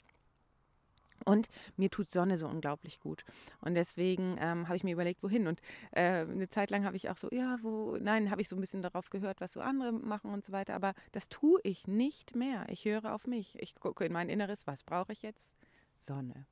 und 1.27 1.50
mir 1.75 1.89
tut 1.89 2.09
Sonne 2.09 2.38
so 2.38 2.47
unglaublich 2.47 3.00
gut. 3.01 3.25
Und 3.59 3.75
deswegen 3.75 4.38
ähm, 4.39 4.68
habe 4.68 4.77
ich 4.77 4.83
mir 4.83 4.94
überlegt, 4.94 5.21
wohin. 5.24 5.47
Und 5.47 5.59
äh, 5.91 6.21
eine 6.21 6.47
Zeit 6.47 6.71
lang 6.71 6.85
habe 6.85 6.95
ich 6.95 7.09
auch 7.09 7.18
so, 7.18 7.27
ja, 7.31 7.57
wo, 7.62 7.97
nein, 7.97 8.31
habe 8.31 8.41
ich 8.41 8.47
so 8.47 8.56
ein 8.56 8.62
bisschen 8.62 8.81
darauf 8.81 9.09
gehört, 9.09 9.41
was 9.41 9.53
so 9.53 9.59
andere 9.59 9.91
machen 9.91 10.31
und 10.31 10.45
so 10.45 10.53
weiter. 10.53 10.74
Aber 10.74 10.94
das 11.12 11.27
tue 11.27 11.59
ich 11.63 11.85
nicht 11.85 12.35
mehr. 12.35 12.65
Ich 12.69 12.85
höre 12.85 13.13
auf 13.13 13.27
mich. 13.27 13.62
Ich 13.62 13.75
gucke 13.75 14.06
in 14.06 14.13
mein 14.13 14.29
Inneres, 14.29 14.68
was 14.68 14.83
brauche 14.85 15.12
ich 15.12 15.21
jetzt? 15.21 15.53
Sonne. 15.97 16.45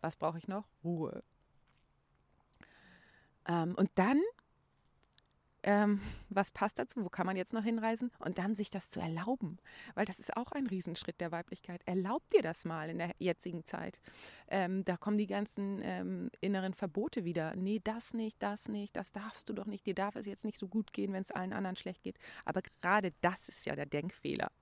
Was 0.00 0.16
brauche 0.16 0.38
ich 0.38 0.48
noch? 0.48 0.64
Ruhe. 0.82 1.22
Ähm, 3.46 3.76
und 3.76 3.90
dann 3.94 4.20
ähm, 5.66 6.00
was 6.30 6.52
passt 6.52 6.78
dazu, 6.78 7.04
wo 7.04 7.08
kann 7.08 7.26
man 7.26 7.36
jetzt 7.36 7.52
noch 7.52 7.64
hinreisen 7.64 8.10
und 8.20 8.38
dann 8.38 8.54
sich 8.54 8.70
das 8.70 8.88
zu 8.88 9.00
erlauben, 9.00 9.58
weil 9.94 10.06
das 10.06 10.18
ist 10.18 10.36
auch 10.36 10.52
ein 10.52 10.66
Riesenschritt 10.66 11.20
der 11.20 11.32
Weiblichkeit. 11.32 11.82
Erlaubt 11.86 12.32
dir 12.32 12.42
das 12.42 12.64
mal 12.64 12.88
in 12.88 12.98
der 12.98 13.14
jetzigen 13.18 13.64
Zeit. 13.64 14.00
Ähm, 14.48 14.84
da 14.84 14.96
kommen 14.96 15.18
die 15.18 15.26
ganzen 15.26 15.80
ähm, 15.82 16.30
inneren 16.40 16.72
Verbote 16.72 17.24
wieder. 17.24 17.54
Nee, 17.56 17.80
das 17.82 18.14
nicht, 18.14 18.40
das 18.40 18.68
nicht, 18.68 18.96
das 18.96 19.10
darfst 19.12 19.48
du 19.48 19.52
doch 19.52 19.66
nicht, 19.66 19.86
dir 19.86 19.94
darf 19.94 20.14
es 20.14 20.26
jetzt 20.26 20.44
nicht 20.44 20.58
so 20.58 20.68
gut 20.68 20.92
gehen, 20.92 21.12
wenn 21.12 21.22
es 21.22 21.32
allen 21.32 21.52
anderen 21.52 21.76
schlecht 21.76 22.02
geht. 22.02 22.16
Aber 22.44 22.62
gerade 22.62 23.12
das 23.20 23.48
ist 23.48 23.66
ja 23.66 23.74
der 23.74 23.86
Denkfehler. 23.86 24.52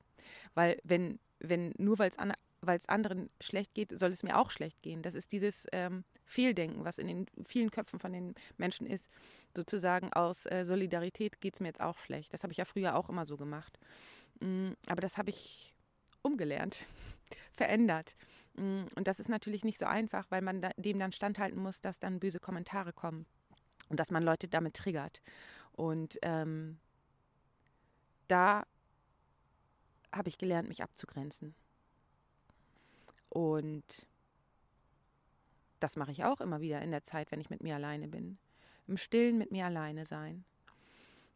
Weil 0.55 0.81
wenn, 0.85 1.19
wenn 1.39 1.75
nur 1.77 1.99
weil 1.99 2.09
es 2.09 2.19
an, 2.19 2.33
weil 2.67 2.79
es 2.79 2.89
anderen 2.89 3.31
schlecht 3.41 3.75
geht, 3.75 3.99
soll 3.99 4.11
es 4.11 4.23
mir 4.23 4.39
auch 4.39 4.51
schlecht 4.51 4.83
gehen. 4.83 5.03
Das 5.03 5.15
ist 5.15 5.33
dieses 5.33 5.67
ähm, 5.73 6.05
Fehldenken, 6.25 6.85
was 6.85 6.99
in 6.99 7.07
den 7.07 7.27
vielen 7.47 7.71
Köpfen 7.71 7.99
von 7.99 8.13
den 8.13 8.35
Menschen 8.57 8.87
ist. 8.87 9.09
Sozusagen 9.57 10.13
aus 10.13 10.47
äh, 10.47 10.65
Solidarität 10.65 11.41
geht 11.41 11.55
es 11.55 11.61
mir 11.61 11.69
jetzt 11.69 11.81
auch 11.81 11.99
schlecht. 11.99 12.33
Das 12.33 12.43
habe 12.43 12.53
ich 12.53 12.59
ja 12.59 12.65
früher 12.65 12.97
auch 12.97 13.09
immer 13.09 13.27
so 13.27 13.37
gemacht. 13.37 13.79
Mm, 14.41 14.73
aber 14.87 15.01
das 15.01 15.19
habe 15.19 15.31
ich 15.31 15.75
umgelernt, 16.23 16.87
verändert. 17.53 18.15
Mm, 18.55 18.85
und 18.95 19.07
das 19.07 19.21
ist 19.21 19.29
natürlich 19.29 19.65
nicht 19.65 19.79
so 19.79 19.87
einfach, 19.87 20.31
weil 20.31 20.43
man 20.43 20.61
da, 20.61 20.71
dem 20.77 20.99
dann 20.99 21.13
standhalten 21.13 21.61
muss, 21.61 21.81
dass 21.81 22.01
dann 22.01 22.21
böse 22.21 22.41
Kommentare 22.41 22.93
kommen 22.93 23.27
und 23.89 24.01
dass 24.01 24.11
man 24.11 24.23
Leute 24.23 24.49
damit 24.49 24.75
triggert. 24.75 25.23
Und 25.73 26.19
ähm, 26.23 26.79
da 28.29 28.65
habe 30.13 30.29
ich 30.29 30.39
gelernt, 30.39 30.69
mich 30.69 30.83
abzugrenzen. 30.83 31.55
Und 33.35 34.07
das 35.81 35.97
mache 35.97 36.13
ich 36.13 36.25
auch 36.25 36.41
immer 36.41 36.61
wieder 36.61 36.81
in 36.81 36.93
der 36.93 37.03
Zeit, 37.03 37.33
wenn 37.33 37.41
ich 37.41 37.51
mit 37.51 37.63
mir 37.63 37.75
alleine 37.75 38.07
bin. 38.07 38.39
Im 38.87 38.97
Stillen 38.97 39.37
mit 39.37 39.51
mir 39.51 39.67
alleine 39.67 40.05
sein. 40.05 40.45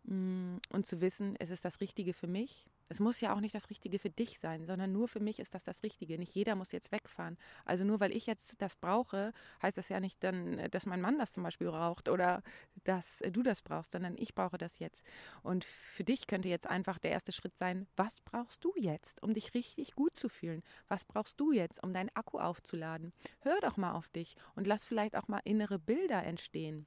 Mm, 0.04 0.58
und 0.70 0.86
zu 0.86 1.00
wissen, 1.00 1.34
es 1.40 1.50
ist 1.50 1.64
das 1.64 1.80
Richtige 1.80 2.14
für 2.14 2.28
mich 2.28 2.66
es 2.88 3.00
muss 3.00 3.20
ja 3.20 3.34
auch 3.34 3.40
nicht 3.40 3.54
das 3.54 3.70
Richtige 3.70 3.98
für 3.98 4.10
dich 4.10 4.38
sein, 4.38 4.64
sondern 4.64 4.92
nur 4.92 5.08
für 5.08 5.20
mich 5.20 5.38
ist 5.38 5.54
das 5.54 5.64
das 5.64 5.82
Richtige. 5.82 6.18
Nicht 6.18 6.34
jeder 6.34 6.54
muss 6.54 6.72
jetzt 6.72 6.90
wegfahren. 6.90 7.36
Also 7.64 7.84
nur 7.84 8.00
weil 8.00 8.14
ich 8.14 8.26
jetzt 8.26 8.62
das 8.62 8.76
brauche, 8.76 9.32
heißt 9.62 9.76
das 9.76 9.88
ja 9.88 10.00
nicht 10.00 10.22
dann, 10.24 10.68
dass 10.70 10.86
mein 10.86 11.00
Mann 11.00 11.18
das 11.18 11.32
zum 11.32 11.42
Beispiel 11.42 11.68
braucht 11.68 12.08
oder 12.08 12.42
dass 12.84 13.22
du 13.30 13.42
das 13.42 13.62
brauchst, 13.62 13.92
sondern 13.92 14.16
ich 14.16 14.34
brauche 14.34 14.58
das 14.58 14.78
jetzt. 14.78 15.04
Und 15.42 15.64
für 15.64 16.04
dich 16.04 16.26
könnte 16.26 16.48
jetzt 16.48 16.66
einfach 16.66 16.98
der 16.98 17.10
erste 17.10 17.32
Schritt 17.32 17.56
sein, 17.56 17.86
was 17.96 18.20
brauchst 18.20 18.64
du 18.64 18.72
jetzt, 18.76 19.22
um 19.22 19.34
dich 19.34 19.54
richtig 19.54 19.94
gut 19.94 20.16
zu 20.16 20.28
fühlen? 20.28 20.62
Was 20.88 21.04
brauchst 21.04 21.38
du 21.40 21.52
jetzt, 21.52 21.82
um 21.82 21.92
deinen 21.92 22.10
Akku 22.14 22.38
aufzuladen? 22.38 23.12
Hör 23.40 23.60
doch 23.60 23.76
mal 23.76 23.92
auf 23.92 24.08
dich 24.08 24.36
und 24.54 24.66
lass 24.66 24.84
vielleicht 24.84 25.16
auch 25.16 25.28
mal 25.28 25.40
innere 25.44 25.78
Bilder 25.78 26.22
entstehen. 26.24 26.86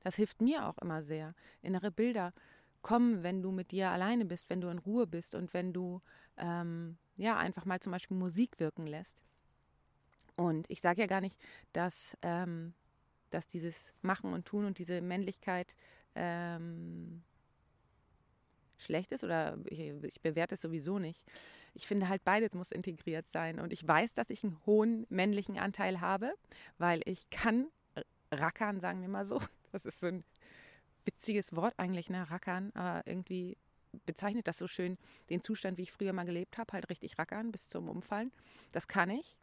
Das 0.00 0.16
hilft 0.16 0.42
mir 0.42 0.66
auch 0.66 0.76
immer 0.78 1.02
sehr. 1.02 1.34
Innere 1.62 1.90
Bilder 1.90 2.34
kommen, 2.84 3.24
wenn 3.24 3.42
du 3.42 3.50
mit 3.50 3.72
dir 3.72 3.90
alleine 3.90 4.24
bist, 4.24 4.48
wenn 4.50 4.60
du 4.60 4.68
in 4.68 4.78
Ruhe 4.78 5.08
bist 5.08 5.34
und 5.34 5.52
wenn 5.54 5.72
du 5.72 6.00
ähm, 6.36 6.98
ja 7.16 7.36
einfach 7.36 7.64
mal 7.64 7.80
zum 7.80 7.90
Beispiel 7.90 8.16
Musik 8.16 8.60
wirken 8.60 8.86
lässt. 8.86 9.20
Und 10.36 10.68
ich 10.70 10.80
sage 10.80 11.00
ja 11.00 11.06
gar 11.06 11.20
nicht, 11.20 11.40
dass, 11.72 12.16
ähm, 12.22 12.74
dass 13.30 13.48
dieses 13.48 13.92
Machen 14.02 14.32
und 14.32 14.44
Tun 14.44 14.66
und 14.66 14.78
diese 14.78 15.00
Männlichkeit 15.00 15.76
ähm, 16.14 17.22
schlecht 18.78 19.12
ist 19.12 19.24
oder 19.24 19.58
ich, 19.64 19.80
ich 19.80 20.20
bewerte 20.20 20.54
es 20.54 20.60
sowieso 20.60 20.98
nicht. 20.98 21.24
Ich 21.72 21.86
finde 21.86 22.08
halt 22.08 22.22
beides 22.22 22.54
muss 22.54 22.70
integriert 22.70 23.26
sein 23.26 23.60
und 23.60 23.72
ich 23.72 23.86
weiß, 23.86 24.12
dass 24.12 24.30
ich 24.30 24.44
einen 24.44 24.60
hohen 24.66 25.06
männlichen 25.08 25.58
Anteil 25.58 26.00
habe, 26.00 26.34
weil 26.78 27.00
ich 27.06 27.30
kann 27.30 27.68
rackern, 28.30 28.78
sagen 28.78 29.00
wir 29.00 29.08
mal 29.08 29.24
so. 29.24 29.40
Das 29.72 29.86
ist 29.86 29.98
so 29.98 30.06
ein 30.06 30.22
witziges 31.04 31.54
Wort 31.54 31.74
eigentlich, 31.78 32.10
ne? 32.10 32.30
Rackern, 32.30 32.70
aber 32.74 33.06
irgendwie 33.06 33.56
bezeichnet 34.06 34.48
das 34.48 34.58
so 34.58 34.66
schön 34.66 34.98
den 35.30 35.42
Zustand, 35.42 35.78
wie 35.78 35.82
ich 35.82 35.92
früher 35.92 36.12
mal 36.12 36.24
gelebt 36.24 36.58
habe, 36.58 36.72
halt 36.72 36.90
richtig 36.90 37.18
rackern 37.18 37.52
bis 37.52 37.68
zum 37.68 37.88
Umfallen. 37.88 38.32
Das 38.72 38.88
kann 38.88 39.10
ich. 39.10 39.36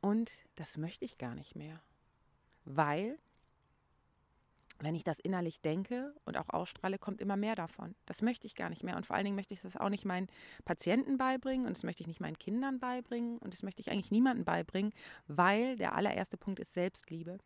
Und 0.00 0.30
das 0.54 0.76
möchte 0.78 1.04
ich 1.04 1.18
gar 1.18 1.34
nicht 1.34 1.56
mehr, 1.56 1.80
weil 2.64 3.18
wenn 4.80 4.94
ich 4.94 5.04
das 5.04 5.18
innerlich 5.18 5.60
denke 5.62 6.14
und 6.26 6.36
auch 6.36 6.50
ausstrahle, 6.50 6.98
kommt 6.98 7.20
immer 7.22 7.36
mehr 7.36 7.54
davon. 7.54 7.94
Das 8.04 8.20
möchte 8.20 8.46
ich 8.46 8.54
gar 8.54 8.68
nicht 8.68 8.84
mehr. 8.84 8.96
Und 8.96 9.06
vor 9.06 9.16
allen 9.16 9.24
Dingen 9.24 9.36
möchte 9.36 9.54
ich 9.54 9.62
das 9.62 9.76
auch 9.76 9.88
nicht 9.88 10.04
meinen 10.04 10.28
Patienten 10.64 11.16
beibringen 11.16 11.66
und 11.66 11.74
das 11.74 11.82
möchte 11.82 12.02
ich 12.02 12.06
nicht 12.06 12.20
meinen 12.20 12.38
Kindern 12.38 12.78
beibringen 12.78 13.38
und 13.38 13.54
das 13.54 13.62
möchte 13.62 13.80
ich 13.80 13.90
eigentlich 13.90 14.10
niemandem 14.10 14.44
beibringen, 14.44 14.92
weil 15.28 15.76
der 15.76 15.94
allererste 15.94 16.36
Punkt 16.36 16.60
ist 16.60 16.74
Selbstliebe. 16.74 17.38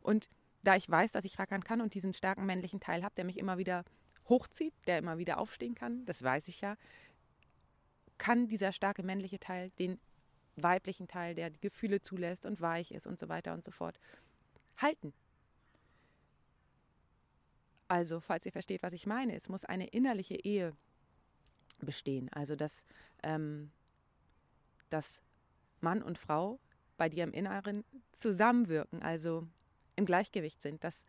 Und 0.00 0.28
da 0.66 0.74
ich 0.74 0.90
weiß, 0.90 1.12
dass 1.12 1.24
ich 1.24 1.38
rackern 1.38 1.62
kann 1.62 1.80
und 1.80 1.94
diesen 1.94 2.12
starken 2.12 2.44
männlichen 2.44 2.80
Teil 2.80 3.04
habe, 3.04 3.14
der 3.14 3.24
mich 3.24 3.38
immer 3.38 3.56
wieder 3.56 3.84
hochzieht, 4.28 4.74
der 4.88 4.98
immer 4.98 5.18
wieder 5.18 5.38
aufstehen 5.38 5.76
kann, 5.76 6.04
das 6.06 6.22
weiß 6.22 6.48
ich 6.48 6.60
ja, 6.60 6.76
kann 8.18 8.48
dieser 8.48 8.72
starke 8.72 9.04
männliche 9.04 9.38
Teil 9.38 9.70
den 9.78 10.00
weiblichen 10.56 11.06
Teil, 11.06 11.34
der 11.34 11.50
die 11.50 11.60
Gefühle 11.60 12.00
zulässt 12.00 12.46
und 12.46 12.60
weich 12.60 12.90
ist 12.90 13.06
und 13.06 13.18
so 13.18 13.28
weiter 13.28 13.52
und 13.54 13.62
so 13.62 13.70
fort, 13.70 14.00
halten. 14.78 15.12
Also, 17.88 18.18
falls 18.18 18.44
ihr 18.44 18.52
versteht, 18.52 18.82
was 18.82 18.94
ich 18.94 19.06
meine, 19.06 19.36
es 19.36 19.48
muss 19.48 19.64
eine 19.64 19.86
innerliche 19.86 20.34
Ehe 20.34 20.74
bestehen. 21.78 22.28
Also, 22.32 22.56
dass, 22.56 22.84
ähm, 23.22 23.70
dass 24.90 25.22
Mann 25.80 26.02
und 26.02 26.18
Frau 26.18 26.58
bei 26.96 27.08
dir 27.08 27.22
im 27.22 27.32
Inneren 27.32 27.84
zusammenwirken, 28.12 29.02
also 29.02 29.46
im 29.96 30.06
Gleichgewicht 30.06 30.62
sind, 30.62 30.84
dass 30.84 31.04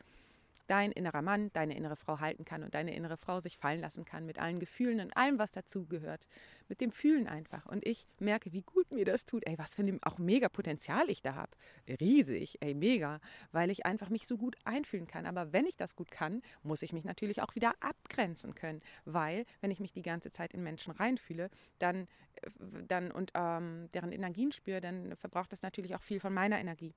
dein 0.68 0.92
innerer 0.92 1.22
Mann 1.22 1.52
deine 1.54 1.76
innere 1.76 1.96
Frau 1.96 2.20
halten 2.20 2.46
kann 2.46 2.64
und 2.64 2.76
deine 2.76 2.96
innere 2.96 3.18
Frau 3.18 3.40
sich 3.40 3.58
fallen 3.58 3.82
lassen 3.82 4.06
kann 4.06 4.26
mit 4.26 4.38
allen 4.38 4.60
Gefühlen 4.60 5.00
und 5.00 5.16
allem, 5.16 5.40
was 5.40 5.52
dazugehört. 5.52 6.28
Mit 6.68 6.82
dem 6.82 6.92
Fühlen 6.92 7.28
einfach. 7.28 7.66
Und 7.66 7.86
ich 7.88 8.06
merke, 8.20 8.52
wie 8.52 8.62
gut 8.62 8.92
mir 8.92 9.06
das 9.06 9.26
tut. 9.26 9.48
Ey, 9.48 9.58
was 9.58 9.76
für 9.76 9.84
ein 9.84 10.04
auch 10.04 10.18
mega 10.18 10.50
Potenzial 10.50 11.10
ich 11.10 11.22
da 11.22 11.36
habe. 11.36 11.52
Riesig, 11.88 12.58
ey, 12.60 12.74
mega. 12.74 13.20
Weil 13.52 13.72
ich 13.72 13.86
einfach 13.86 14.10
mich 14.10 14.28
so 14.28 14.38
gut 14.38 14.58
einfühlen 14.66 15.08
kann. 15.08 15.26
Aber 15.26 15.54
wenn 15.54 15.66
ich 15.66 15.78
das 15.78 15.96
gut 15.96 16.12
kann, 16.12 16.42
muss 16.64 16.82
ich 16.82 16.92
mich 16.92 17.06
natürlich 17.06 17.42
auch 17.42 17.56
wieder 17.56 17.74
abgrenzen 17.80 18.54
können. 18.54 18.82
Weil, 19.06 19.46
wenn 19.62 19.72
ich 19.72 19.80
mich 19.80 19.94
die 19.94 20.02
ganze 20.02 20.32
Zeit 20.32 20.54
in 20.54 20.64
Menschen 20.64 20.92
reinfühle, 20.92 21.50
dann, 21.80 22.08
äh, 22.42 22.50
dann 22.88 23.12
und 23.12 23.32
ähm, 23.34 23.90
deren 23.94 24.12
Energien 24.12 24.52
spüre, 24.52 24.82
dann 24.82 25.16
verbraucht 25.16 25.54
das 25.54 25.62
natürlich 25.62 25.96
auch 25.96 26.04
viel 26.04 26.20
von 26.20 26.34
meiner 26.34 26.60
Energie. 26.60 26.94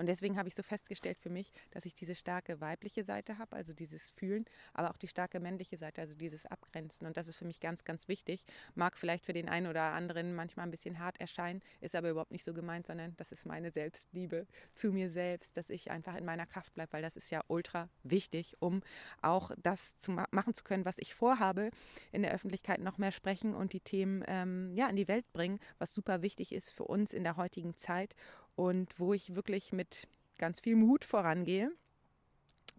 Und 0.00 0.06
deswegen 0.06 0.38
habe 0.38 0.48
ich 0.48 0.54
so 0.54 0.62
festgestellt 0.62 1.18
für 1.18 1.28
mich, 1.28 1.52
dass 1.72 1.84
ich 1.84 1.94
diese 1.94 2.14
starke 2.14 2.58
weibliche 2.62 3.04
Seite 3.04 3.36
habe, 3.36 3.54
also 3.54 3.74
dieses 3.74 4.08
Fühlen, 4.08 4.46
aber 4.72 4.88
auch 4.88 4.96
die 4.96 5.08
starke 5.08 5.40
männliche 5.40 5.76
Seite, 5.76 6.00
also 6.00 6.14
dieses 6.14 6.46
Abgrenzen. 6.46 7.06
Und 7.06 7.18
das 7.18 7.28
ist 7.28 7.36
für 7.36 7.44
mich 7.44 7.60
ganz, 7.60 7.84
ganz 7.84 8.08
wichtig. 8.08 8.46
Mag 8.74 8.96
vielleicht 8.96 9.26
für 9.26 9.34
den 9.34 9.50
einen 9.50 9.66
oder 9.66 9.82
anderen 9.82 10.34
manchmal 10.34 10.66
ein 10.66 10.70
bisschen 10.70 11.00
hart 11.00 11.20
erscheinen, 11.20 11.60
ist 11.82 11.94
aber 11.94 12.08
überhaupt 12.08 12.30
nicht 12.30 12.44
so 12.44 12.54
gemeint, 12.54 12.86
sondern 12.86 13.14
das 13.18 13.30
ist 13.30 13.44
meine 13.44 13.70
Selbstliebe 13.70 14.46
zu 14.72 14.90
mir 14.90 15.10
selbst, 15.10 15.54
dass 15.58 15.68
ich 15.68 15.90
einfach 15.90 16.16
in 16.16 16.24
meiner 16.24 16.46
Kraft 16.46 16.72
bleibe, 16.72 16.94
weil 16.94 17.02
das 17.02 17.18
ist 17.18 17.30
ja 17.30 17.44
ultra 17.48 17.90
wichtig, 18.02 18.56
um 18.58 18.82
auch 19.20 19.50
das 19.62 19.98
zu 19.98 20.12
ma 20.12 20.26
machen 20.30 20.54
zu 20.54 20.64
können, 20.64 20.86
was 20.86 20.96
ich 20.96 21.12
vorhabe, 21.12 21.72
in 22.10 22.22
der 22.22 22.32
Öffentlichkeit 22.32 22.80
noch 22.80 22.96
mehr 22.96 23.12
sprechen 23.12 23.54
und 23.54 23.74
die 23.74 23.80
Themen 23.80 24.24
ähm, 24.28 24.72
ja, 24.74 24.88
in 24.88 24.96
die 24.96 25.08
Welt 25.08 25.30
bringen, 25.34 25.60
was 25.78 25.92
super 25.92 26.22
wichtig 26.22 26.52
ist 26.52 26.70
für 26.70 26.84
uns 26.84 27.12
in 27.12 27.22
der 27.22 27.36
heutigen 27.36 27.76
Zeit 27.76 28.14
und 28.56 28.98
wo 28.98 29.14
ich 29.14 29.34
wirklich 29.34 29.72
mit 29.72 30.08
ganz 30.38 30.60
viel 30.60 30.76
Mut 30.76 31.04
vorangehe. 31.04 31.70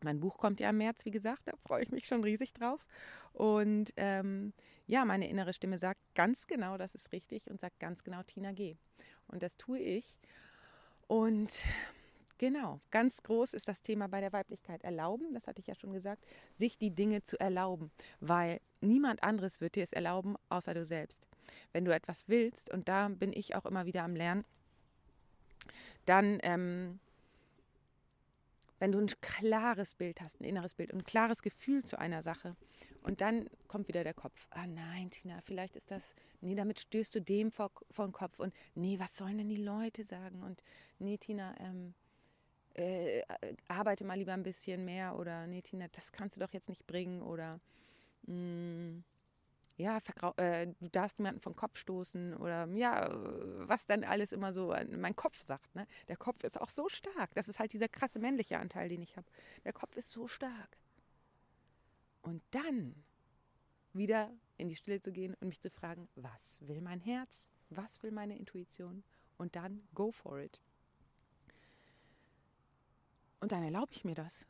Mein 0.04 0.20
Buch 0.20 0.38
kommt 0.38 0.60
ja 0.60 0.72
im 0.72 0.78
März, 0.78 1.06
wie 1.06 1.12
gesagt, 1.12 1.44
da 1.46 1.54
freue 1.66 1.84
ich 1.84 1.92
mich 1.92 2.08
schon 2.08 2.24
riesig 2.24 2.54
drauf. 2.54 2.86
Und 3.34 3.94
ähm, 3.98 4.54
ja, 4.88 5.06
meine 5.06 5.30
innere 5.30 5.54
Stimme 5.54 5.78
sagt 5.78 6.00
ganz 6.16 6.48
genau, 6.48 6.78
das 6.78 6.96
ist 6.96 7.12
richtig 7.12 7.50
und 7.50 7.60
sagt 7.60 7.80
ganz 7.80 8.04
genau, 8.04 8.24
Tina, 8.24 8.52
geh. 8.52 8.76
Und 9.28 9.44
das 9.44 9.58
tue 9.58 9.80
ich. 9.80 10.18
Und 11.08 11.64
genau, 12.38 12.82
ganz 12.90 13.22
groß 13.22 13.54
ist 13.54 13.68
das 13.68 13.82
Thema 13.82 14.08
bei 14.08 14.22
der 14.22 14.34
Weiblichkeit. 14.34 14.84
Erlauben, 14.84 15.34
das 15.34 15.46
hatte 15.46 15.62
ich 15.62 15.68
ja 15.68 15.76
schon 15.76 15.94
gesagt, 15.94 16.26
sich 16.52 16.78
die 16.78 16.96
Dinge 16.96 17.22
zu 17.22 17.40
erlauben, 17.40 17.92
weil 18.20 18.60
niemand 18.82 19.24
anderes 19.24 19.62
wird 19.62 19.76
dir 19.76 19.84
es 19.84 19.94
erlauben, 19.94 20.36
außer 20.50 20.74
du 20.74 20.84
selbst. 20.84 21.28
Wenn 21.74 21.86
du 21.86 21.94
etwas 21.94 22.28
willst, 22.28 22.72
und 22.72 22.90
da 22.90 23.08
bin 23.10 23.34
ich 23.34 23.56
auch 23.56 23.66
immer 23.66 23.86
wieder 23.86 24.04
am 24.04 24.16
Lernen, 24.16 24.46
dann, 26.06 26.40
ähm, 26.44 27.00
wenn 28.80 28.92
du 28.92 29.00
ein 29.00 29.08
klares 29.22 29.96
Bild 29.96 30.22
hast, 30.22 30.42
ein 30.42 30.44
inneres 30.44 30.76
Bild 30.76 30.92
und 30.92 31.00
ein 31.00 31.04
klares 31.06 31.42
Gefühl 31.42 31.84
zu 31.84 32.00
einer 32.00 32.24
Sache 32.24 32.56
und 33.04 33.22
dann 33.22 33.48
kommt 33.68 33.88
wieder 33.88 34.04
der 34.04 34.14
Kopf, 34.14 34.48
ah 34.52 34.66
nein, 34.66 35.12
Tina, 35.12 35.40
vielleicht 35.42 35.76
ist 35.76 35.92
das, 35.92 36.16
nee, 36.42 36.56
damit 36.56 36.80
stößt 36.80 37.16
du 37.16 37.22
dem 37.22 37.52
vor, 37.52 37.72
vor 37.90 38.08
den 38.08 38.12
Kopf 38.12 38.40
und 38.40 38.54
nee, 38.76 39.00
was 39.00 39.16
sollen 39.16 39.38
denn 39.38 39.50
die 39.50 39.64
Leute 39.64 40.04
sagen? 40.04 40.42
Und 40.44 40.64
nee, 41.00 41.18
Tina, 41.18 41.56
ähm, 41.60 41.94
äh, 42.74 43.22
arbeite 43.68 44.06
mal 44.06 44.18
lieber 44.18 44.34
ein 44.34 44.44
bisschen 44.44 44.86
mehr 44.86 45.18
oder 45.18 45.46
nee, 45.48 45.62
Tina, 45.62 45.88
das 45.92 46.12
kannst 46.12 46.38
du 46.38 46.40
doch 46.40 46.54
jetzt 46.54 46.70
nicht 46.70 46.88
bringen 46.88 47.22
oder 47.22 47.60
mh, 48.24 48.34
mm, 48.34 49.04
ja, 49.82 50.00
äh, 50.38 50.68
du 50.80 50.90
darfst 50.90 51.20
niemanden 51.20 51.42
vom 51.42 51.56
Kopf 51.56 51.78
stoßen 51.78 52.36
oder 52.38 52.68
ja, 52.68 53.10
was 53.68 53.86
dann 53.86 54.04
alles 54.04 54.32
immer 54.32 54.54
so 54.54 54.76
mein 54.98 55.16
Kopf 55.16 55.42
sagt. 55.42 55.74
Ne? 55.76 55.88
Der 56.08 56.18
Kopf 56.18 56.44
ist 56.44 56.60
auch 56.60 56.70
so 56.70 56.88
stark. 56.90 57.34
Das 57.34 57.48
ist 57.48 57.60
halt 57.60 57.74
dieser 57.74 57.88
krasse 57.88 58.20
männliche 58.20 58.60
Anteil, 58.60 58.90
den 58.90 59.02
ich 59.02 59.18
habe. 59.18 59.28
Der 59.66 59.74
Kopf 59.74 59.96
ist 59.96 60.10
so 60.12 60.28
stark. 60.28 60.78
Und 62.22 62.44
dann 62.52 63.04
wieder 63.94 64.32
in 64.58 64.70
die 64.70 64.76
Stille 64.76 65.02
zu 65.02 65.12
gehen 65.12 65.36
und 65.42 65.48
mich 65.48 65.62
zu 65.62 65.72
fragen, 65.72 66.08
was 66.16 66.60
will 66.62 66.82
mein 66.82 67.00
Herz? 67.00 67.50
Was 67.70 68.04
will 68.04 68.12
meine 68.12 68.38
Intuition? 68.38 69.04
Und 69.38 69.56
dann 69.56 69.88
go 69.96 70.12
for 70.12 70.40
it. 70.40 70.62
Und 73.40 73.52
dann 73.52 73.64
erlaube 73.64 73.92
ich 73.94 74.04
mir 74.04 74.14
das. 74.14 74.48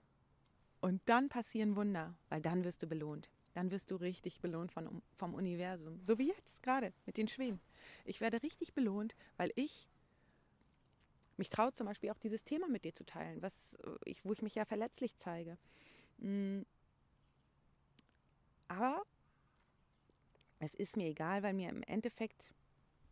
Und 0.81 1.01
dann 1.05 1.29
passieren 1.29 1.75
Wunder, 1.75 2.15
weil 2.27 2.41
dann 2.41 2.65
wirst 2.65 2.83
du 2.83 2.87
belohnt 2.87 3.29
dann 3.53 3.71
wirst 3.71 3.91
du 3.91 3.95
richtig 3.95 4.39
belohnt 4.39 4.71
von, 4.71 5.01
vom 5.17 5.33
Universum. 5.33 5.99
So 6.03 6.17
wie 6.17 6.27
jetzt 6.27 6.63
gerade 6.63 6.93
mit 7.05 7.17
den 7.17 7.27
Schwänen. 7.27 7.59
Ich 8.05 8.21
werde 8.21 8.41
richtig 8.43 8.73
belohnt, 8.73 9.15
weil 9.37 9.51
ich 9.55 9.87
mich 11.37 11.49
traue 11.49 11.73
zum 11.73 11.87
Beispiel 11.87 12.11
auch 12.11 12.19
dieses 12.19 12.43
Thema 12.43 12.67
mit 12.67 12.83
dir 12.85 12.93
zu 12.93 13.05
teilen, 13.05 13.41
was 13.41 13.75
äh, 13.75 13.89
ich, 14.05 14.23
wo 14.23 14.31
ich 14.33 14.41
mich 14.41 14.55
ja 14.55 14.65
verletzlich 14.65 15.17
zeige. 15.17 15.57
Mm. 16.19 16.61
Aber 18.67 19.03
es 20.59 20.75
ist 20.75 20.95
mir 20.95 21.07
egal, 21.07 21.43
weil 21.43 21.53
mir 21.53 21.69
im 21.69 21.83
Endeffekt 21.83 22.53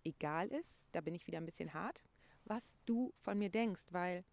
egal 0.04 0.48
ist, 0.50 0.88
da 0.92 1.02
bin 1.02 1.16
ich 1.16 1.28
wieder 1.28 1.40
ein 1.40 1.46
bisschen 1.46 1.74
hart, 1.74 2.04
was 2.46 2.78
du 2.86 3.14
von 3.18 3.38
mir 3.38 3.50
denkst, 3.50 3.88
weil 3.92 4.24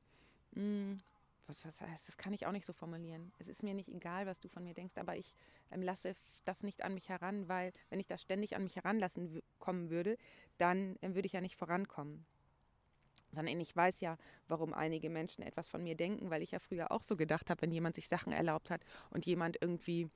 was 1.47 1.61
das 1.62 1.81
heißt, 1.81 2.09
das 2.09 2.17
kann 2.17 2.33
ich 2.33 2.47
auch 2.47 2.53
nicht 2.53 2.67
so 2.67 2.73
formulieren. 2.73 3.33
Es 3.38 3.49
ist 3.49 3.62
mir 3.62 3.75
nicht 3.75 3.88
egal, 3.88 4.26
was 4.26 4.41
du 4.41 4.49
von 4.49 4.65
mir 4.65 4.75
denkst, 4.75 4.97
aber 4.97 5.17
ich 5.17 5.35
ähm, 5.71 5.83
lasse 5.83 6.15
das 6.45 6.62
nicht 6.62 6.83
an 6.83 6.95
mich 6.95 7.09
heran, 7.09 7.49
weil 7.49 7.73
wenn 7.91 8.00
ich 8.00 8.07
das 8.07 8.23
ständig 8.23 8.57
an 8.57 8.65
mich 8.65 8.76
heranlassen 8.76 9.43
kommen 9.59 9.91
würde, 9.91 10.19
dann 10.59 10.97
ähm, 11.03 11.15
würde 11.15 11.26
ich 11.26 11.33
ja 11.33 11.41
nicht 11.41 11.57
vorankommen. 11.57 12.26
Sondern 13.33 13.61
ich 13.61 13.75
weiß 13.75 14.00
ja, 14.00 14.19
warum 14.49 14.73
einige 14.73 15.11
Menschen 15.11 15.43
etwas 15.43 15.69
von 15.69 15.83
mir 15.83 15.97
denken, 15.97 16.31
weil 16.31 16.43
ich 16.43 16.53
ja 16.53 16.59
früher 16.59 16.91
auch 16.91 17.03
so 17.03 17.17
gedacht 17.17 17.50
habe, 17.50 17.62
wenn 17.62 17.73
jemand 17.73 17.95
sich 17.95 18.09
Sachen 18.09 18.33
erlaubt 18.33 18.71
hat 18.71 18.83
und 19.11 19.26
jemand 19.26 19.59
irgendwie 19.61 20.11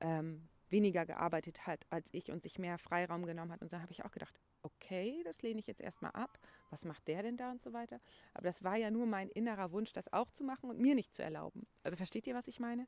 ähm, 0.00 0.48
weniger 0.68 1.06
gearbeitet 1.06 1.66
hat 1.66 1.86
als 1.90 2.08
ich 2.12 2.30
und 2.30 2.42
sich 2.42 2.58
mehr 2.58 2.78
Freiraum 2.78 3.24
genommen 3.24 3.52
hat. 3.52 3.62
Und 3.62 3.72
dann 3.72 3.82
habe 3.82 3.92
ich 3.92 4.04
auch 4.04 4.10
gedacht, 4.10 4.38
okay, 4.66 5.22
das 5.24 5.42
lehne 5.42 5.60
ich 5.60 5.66
jetzt 5.66 5.80
erstmal 5.80 6.10
ab. 6.12 6.38
Was 6.70 6.84
macht 6.84 7.06
der 7.06 7.22
denn 7.22 7.36
da 7.36 7.50
und 7.50 7.62
so 7.62 7.72
weiter? 7.72 8.00
Aber 8.34 8.44
das 8.44 8.62
war 8.64 8.76
ja 8.76 8.90
nur 8.90 9.06
mein 9.06 9.28
innerer 9.30 9.70
Wunsch, 9.72 9.92
das 9.92 10.12
auch 10.12 10.30
zu 10.30 10.44
machen 10.44 10.68
und 10.68 10.80
mir 10.80 10.94
nicht 10.94 11.14
zu 11.14 11.22
erlauben. 11.22 11.66
Also 11.82 11.96
versteht 11.96 12.26
ihr, 12.26 12.34
was 12.34 12.48
ich 12.48 12.60
meine? 12.60 12.86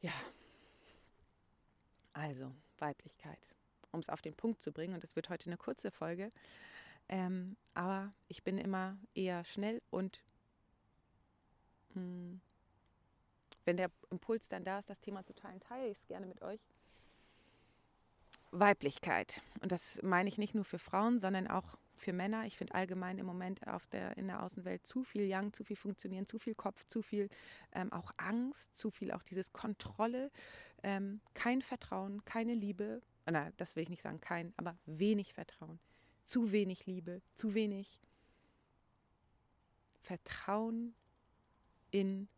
Ja. 0.00 0.12
Also, 2.12 2.52
Weiblichkeit. 2.78 3.38
Um 3.90 4.00
es 4.00 4.08
auf 4.08 4.22
den 4.22 4.34
Punkt 4.34 4.62
zu 4.62 4.72
bringen, 4.72 4.94
und 4.94 5.04
es 5.04 5.16
wird 5.16 5.30
heute 5.30 5.46
eine 5.46 5.56
kurze 5.56 5.90
Folge, 5.90 6.30
ähm, 7.08 7.56
aber 7.74 8.12
ich 8.28 8.42
bin 8.42 8.58
immer 8.58 8.98
eher 9.14 9.44
schnell 9.44 9.80
und 9.90 10.22
mh, 11.94 12.00
hm, 12.00 12.40
wenn 13.64 13.76
der 13.76 13.90
Impuls 14.10 14.48
dann 14.48 14.64
da 14.64 14.78
ist, 14.78 14.90
das 14.90 15.00
Thema 15.00 15.24
zu 15.24 15.34
teilen, 15.34 15.60
teile 15.60 15.88
ich 15.88 15.98
es 15.98 16.06
gerne 16.06 16.26
mit 16.26 16.42
euch. 16.42 16.60
Weiblichkeit. 18.58 19.42
Und 19.60 19.72
das 19.72 20.00
meine 20.02 20.28
ich 20.28 20.38
nicht 20.38 20.54
nur 20.54 20.64
für 20.64 20.78
Frauen, 20.78 21.18
sondern 21.18 21.48
auch 21.48 21.76
für 21.96 22.12
Männer. 22.12 22.46
Ich 22.46 22.56
finde 22.56 22.74
allgemein 22.74 23.18
im 23.18 23.26
Moment 23.26 23.66
auf 23.66 23.86
der, 23.86 24.16
in 24.16 24.26
der 24.26 24.42
Außenwelt 24.42 24.86
zu 24.86 25.04
viel 25.04 25.26
Young, 25.28 25.52
zu 25.52 25.64
viel 25.64 25.76
Funktionieren, 25.76 26.26
zu 26.26 26.38
viel 26.38 26.54
Kopf, 26.54 26.84
zu 26.86 27.02
viel 27.02 27.28
ähm, 27.72 27.92
auch 27.92 28.12
Angst, 28.16 28.76
zu 28.76 28.90
viel 28.90 29.12
auch 29.12 29.22
dieses 29.22 29.52
Kontrolle, 29.52 30.30
ähm, 30.82 31.20
kein 31.34 31.62
Vertrauen, 31.62 32.24
keine 32.24 32.54
Liebe. 32.54 33.02
Na, 33.26 33.50
das 33.56 33.74
will 33.74 33.82
ich 33.82 33.88
nicht 33.88 34.02
sagen, 34.02 34.20
kein, 34.20 34.52
aber 34.56 34.76
wenig 34.86 35.32
Vertrauen. 35.32 35.80
Zu 36.24 36.52
wenig 36.52 36.86
Liebe, 36.86 37.22
zu 37.34 37.54
wenig 37.54 38.00
Vertrauen 40.02 40.94
in 41.90 42.28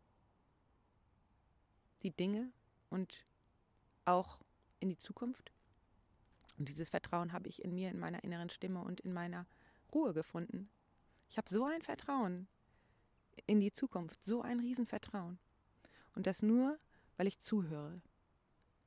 die 2.03 2.11
Dinge 2.11 2.51
und 2.89 3.25
auch 4.05 4.39
in 4.79 4.89
die 4.89 4.97
Zukunft. 4.97 5.51
Und 6.57 6.69
dieses 6.69 6.89
Vertrauen 6.89 7.33
habe 7.33 7.47
ich 7.47 7.63
in 7.63 7.73
mir, 7.73 7.89
in 7.89 7.99
meiner 7.99 8.23
inneren 8.23 8.49
Stimme 8.49 8.81
und 8.81 8.99
in 8.99 9.13
meiner 9.13 9.45
Ruhe 9.93 10.13
gefunden. 10.13 10.69
Ich 11.29 11.37
habe 11.37 11.49
so 11.49 11.65
ein 11.65 11.81
Vertrauen 11.81 12.47
in 13.45 13.59
die 13.59 13.71
Zukunft, 13.71 14.23
so 14.23 14.41
ein 14.41 14.59
Riesenvertrauen. 14.59 15.37
Und 16.15 16.25
das 16.25 16.41
nur, 16.41 16.79
weil 17.15 17.27
ich 17.27 17.39
zuhöre 17.39 18.01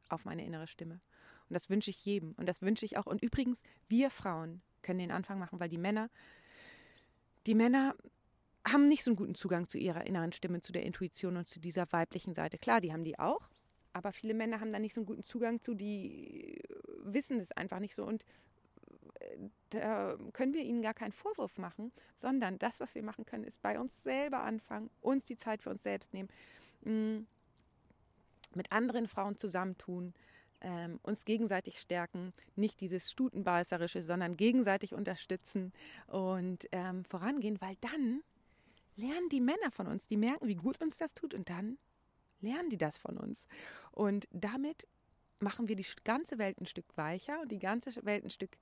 auf 0.09 0.25
meine 0.25 0.45
innere 0.45 0.67
Stimme. 0.67 1.01
Und 1.49 1.55
das 1.55 1.71
wünsche 1.71 1.91
ich 1.91 2.05
jedem. 2.05 2.33
Und 2.33 2.49
das 2.49 2.63
wünsche 2.63 2.85
ich 2.85 2.97
auch. 2.97 3.07
Und 3.07 3.23
übrigens, 3.23 3.63
wir 3.89 4.11
Frauen 4.11 4.63
können 4.83 4.99
den 4.99 5.13
Anfang 5.13 5.39
machen, 5.39 5.61
weil 5.61 5.69
die 5.69 5.79
Männer, 5.79 6.11
die 7.47 7.55
Männer 7.55 7.95
haben 8.67 8.89
nicht 8.89 9.05
so 9.05 9.11
einen 9.11 9.17
guten 9.17 9.35
Zugang 9.35 9.69
zu 9.69 9.79
ihrer 9.79 10.07
inneren 10.07 10.33
Stimme, 10.33 10.61
zu 10.61 10.73
der 10.73 10.85
Intuition 10.85 11.37
und 11.37 11.49
zu 11.49 11.61
dieser 11.61 11.91
weiblichen 11.93 12.35
Seite. 12.35 12.59
Klar, 12.59 12.81
die 12.81 12.93
haben 12.93 13.05
die 13.05 13.19
auch, 13.19 13.49
aber 13.93 14.13
viele 14.13 14.35
Männer 14.35 14.61
haben 14.61 14.73
da 14.73 14.79
nicht 14.79 14.95
so 14.95 15.01
einen 15.01 15.07
guten 15.07 15.25
Zugang 15.25 15.61
zu, 15.61 15.75
die 15.75 16.63
wissen 17.03 17.41
es 17.41 17.53
einfach 17.53 17.81
nicht 17.81 17.95
so. 17.95 18.05
Und 18.05 18.25
äh, 19.21 19.37
da 19.71 20.17
können 20.33 20.55
wir 20.55 20.63
ihnen 20.63 20.83
gar 20.83 20.95
keinen 20.95 21.13
Vorwurf 21.13 21.59
machen, 21.59 21.93
sondern 22.17 22.59
das, 22.59 22.81
was 22.81 22.95
wir 22.95 23.03
machen 23.03 23.25
können, 23.25 23.45
ist 23.45 23.63
bei 23.63 23.79
uns 23.79 24.03
selber 24.03 24.43
anfangen, 24.43 24.91
uns 25.01 25.25
die 25.25 25.37
Zeit 25.37 25.63
für 25.63 25.71
uns 25.71 25.83
selbst 25.83 26.15
nehmen, 26.15 26.29
mm, 26.85 27.27
mit 28.55 28.73
anderen 28.73 29.07
Frauen 29.07 29.37
zusammentun, 29.37 30.15
ähm, 30.61 31.01
uns 31.03 31.25
gegenseitig 31.25 31.81
stärken, 31.81 32.33
nicht 32.57 32.81
dieses 32.81 33.11
Stutenbeißerische, 33.11 34.03
sondern 34.03 34.37
gegenseitig 34.37 34.93
unterstützen 34.93 35.73
und 36.07 36.69
ähm, 36.73 37.05
vorangehen, 37.05 37.61
weil 37.61 37.77
dann 37.81 38.23
lernen 38.97 39.29
die 39.31 39.41
Männer 39.41 39.71
von 39.71 39.87
uns, 39.87 40.07
die 40.07 40.17
merken, 40.17 40.49
wie 40.49 40.57
gut 40.57 40.81
uns 40.83 40.99
das 40.99 41.15
tut 41.15 41.33
und 41.33 41.49
dann 41.49 41.79
lernen 42.41 42.71
die 42.71 42.79
das 42.79 42.99
von 42.99 43.17
uns. 43.17 43.47
Und 43.93 44.29
damit 44.31 44.87
machen 45.41 45.69
wir 45.69 45.77
die 45.77 45.87
ganze 46.05 46.39
Welt 46.39 46.61
ein 46.61 46.67
Stück 46.67 46.87
weicher 46.97 47.41
und 47.41 47.51
die 47.51 47.59
ganze 47.59 48.05
Welt 48.05 48.25
ein 48.25 48.31
Stück 48.31 48.57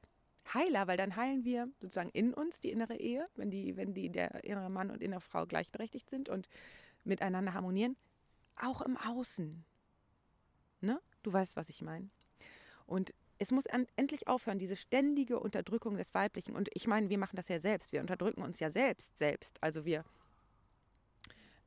heiler, 0.55 0.87
weil 0.87 0.97
dann 0.97 1.17
heilen 1.17 1.45
wir 1.45 1.69
sozusagen 1.81 2.11
in 2.11 2.33
uns 2.33 2.61
die 2.61 2.71
innere 2.71 2.97
Ehe, 2.97 3.29
wenn 3.37 3.51
die, 3.51 3.77
wenn 3.77 3.95
die 3.95 4.11
der 4.11 4.45
innere 4.45 4.71
Mann 4.71 4.91
und 4.91 5.03
innere 5.03 5.21
Frau 5.21 5.47
gleichberechtigt 5.47 6.09
sind 6.09 6.29
und 6.29 6.49
miteinander 7.05 7.55
harmonieren, 7.55 7.97
auch 8.57 8.81
im 8.81 8.97
Außen. 8.97 9.65
Ne? 10.81 11.01
Du 11.23 11.33
weißt, 11.33 11.57
was 11.57 11.69
ich 11.69 11.83
meine. 11.83 12.09
Und 12.87 13.13
es 13.39 13.51
muss 13.51 13.67
an, 13.67 13.87
endlich 13.97 14.27
aufhören, 14.27 14.59
diese 14.59 14.77
ständige 14.77 15.39
Unterdrückung 15.39 15.97
des 15.97 16.13
Weiblichen. 16.15 16.57
Und 16.57 16.69
ich 16.75 16.87
meine, 16.87 17.09
wir 17.09 17.19
machen 17.19 17.37
das 17.37 17.49
ja 17.49 17.61
selbst. 17.61 17.93
Wir 17.93 18.01
unterdrücken 18.01 18.43
uns 18.43 18.59
ja 18.59 18.71
selbst, 18.71 19.17
selbst. 19.17 19.63
Also 19.63 19.85
wir 19.85 20.05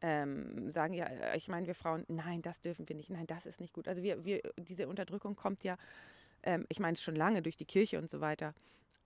ähm, 0.01 0.72
sagen 0.72 0.93
ja, 0.93 1.05
äh, 1.05 1.38
ich 1.38 1.48
meine, 1.48 1.67
wir 1.67 1.75
Frauen, 1.75 2.05
nein, 2.08 2.41
das 2.41 2.62
dürfen 2.62 2.88
wir 2.89 2.96
nicht, 2.96 3.10
nein, 3.10 3.27
das 3.27 3.46
ist 3.46 3.60
nicht 3.60 3.74
gut. 3.74 3.88
Also 3.88 4.01
wir, 4.01 4.25
wir 4.25 4.41
diese 4.58 4.88
Unterdrückung 4.88 5.36
kommt 5.36 5.63
ja, 5.63 5.77
ähm, 6.43 6.65
ich 6.70 6.79
meine 6.79 6.98
schon 6.98 7.15
lange 7.15 7.41
durch 7.41 7.58
die 7.58 7.65
Kirche 7.65 8.00
und 8.00 8.10
so 8.10 8.22
weiter, 8.22 8.53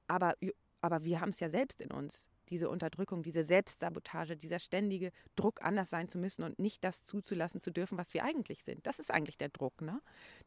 aber, 0.08 0.36
aber 0.82 1.04
wir 1.04 1.20
haben 1.20 1.30
es 1.30 1.40
ja 1.40 1.50
selbst 1.50 1.82
in 1.82 1.92
uns, 1.92 2.30
diese 2.50 2.70
Unterdrückung, 2.70 3.24
diese 3.24 3.44
Selbstsabotage, 3.44 4.38
dieser 4.38 4.60
ständige 4.60 5.12
Druck, 5.36 5.62
anders 5.64 5.90
sein 5.90 6.08
zu 6.08 6.18
müssen 6.18 6.44
und 6.44 6.60
nicht 6.60 6.84
das 6.84 7.04
zuzulassen 7.04 7.60
zu 7.60 7.72
dürfen, 7.72 7.98
was 7.98 8.14
wir 8.14 8.24
eigentlich 8.24 8.64
sind. 8.64 8.86
Das 8.86 9.00
ist 9.00 9.12
eigentlich 9.12 9.38
der 9.38 9.50
Druck, 9.50 9.82
ne? 9.82 10.00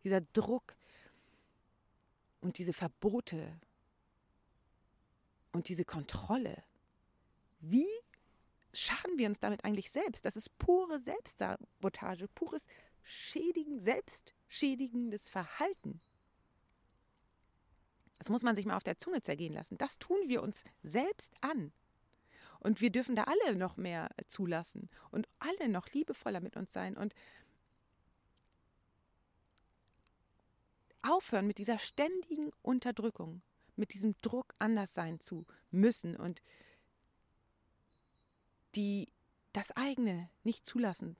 Dieser 0.04 0.20
Druck 0.20 0.76
und 2.40 2.58
diese 2.58 2.72
Verbote 2.72 3.52
und 5.52 5.68
diese 5.68 5.84
Kontrolle. 5.84 6.62
Wie 7.60 7.88
schaden 8.72 9.18
wir 9.18 9.28
uns 9.28 9.40
damit 9.40 9.64
eigentlich 9.64 9.90
selbst? 9.90 10.24
Das 10.24 10.36
ist 10.36 10.56
pure 10.58 11.00
Selbstsabotage, 11.00 12.28
pures 12.28 12.62
Schädigen, 13.02 13.78
selbstschädigendes 13.78 15.28
Verhalten. 15.28 16.00
Das 18.18 18.30
muss 18.30 18.42
man 18.42 18.56
sich 18.56 18.66
mal 18.66 18.76
auf 18.76 18.84
der 18.84 18.98
Zunge 18.98 19.22
zergehen 19.22 19.54
lassen. 19.54 19.78
Das 19.78 19.98
tun 19.98 20.18
wir 20.26 20.42
uns 20.42 20.64
selbst 20.82 21.32
an. 21.40 21.72
Und 22.60 22.80
wir 22.80 22.90
dürfen 22.90 23.14
da 23.14 23.24
alle 23.24 23.56
noch 23.56 23.76
mehr 23.76 24.10
zulassen 24.26 24.90
und 25.10 25.28
alle 25.38 25.68
noch 25.68 25.86
liebevoller 25.92 26.40
mit 26.40 26.56
uns 26.56 26.72
sein 26.72 26.96
und 26.96 27.14
aufhören 31.02 31.46
mit 31.46 31.58
dieser 31.58 31.78
ständigen 31.78 32.50
Unterdrückung, 32.62 33.42
mit 33.76 33.94
diesem 33.94 34.16
Druck, 34.18 34.54
anders 34.58 34.92
sein 34.92 35.20
zu 35.20 35.46
müssen 35.70 36.16
und 36.16 36.42
die 38.74 39.08
das 39.52 39.76
eigene 39.76 40.28
nicht 40.44 40.66
zulassen, 40.66 41.16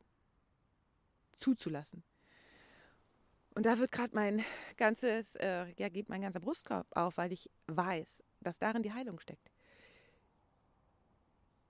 zuzulassen. 1.37 2.03
Und 3.55 3.67
da 3.67 3.79
wird 3.79 3.91
gerade 3.91 4.15
mein 4.15 4.45
ganzes, 4.77 5.35
äh, 5.37 5.67
ja, 5.77 5.89
geht 5.89 6.09
mein 6.09 6.23
ganzer 6.23 6.41
Brustkorb 6.41 6.87
auf, 6.97 7.17
weil 7.17 7.33
ich 7.33 7.51
weiß, 7.67 8.23
dass 8.41 8.59
darin 8.59 8.83
die 8.83 8.93
Heilung 8.93 9.19
steckt. 9.19 9.51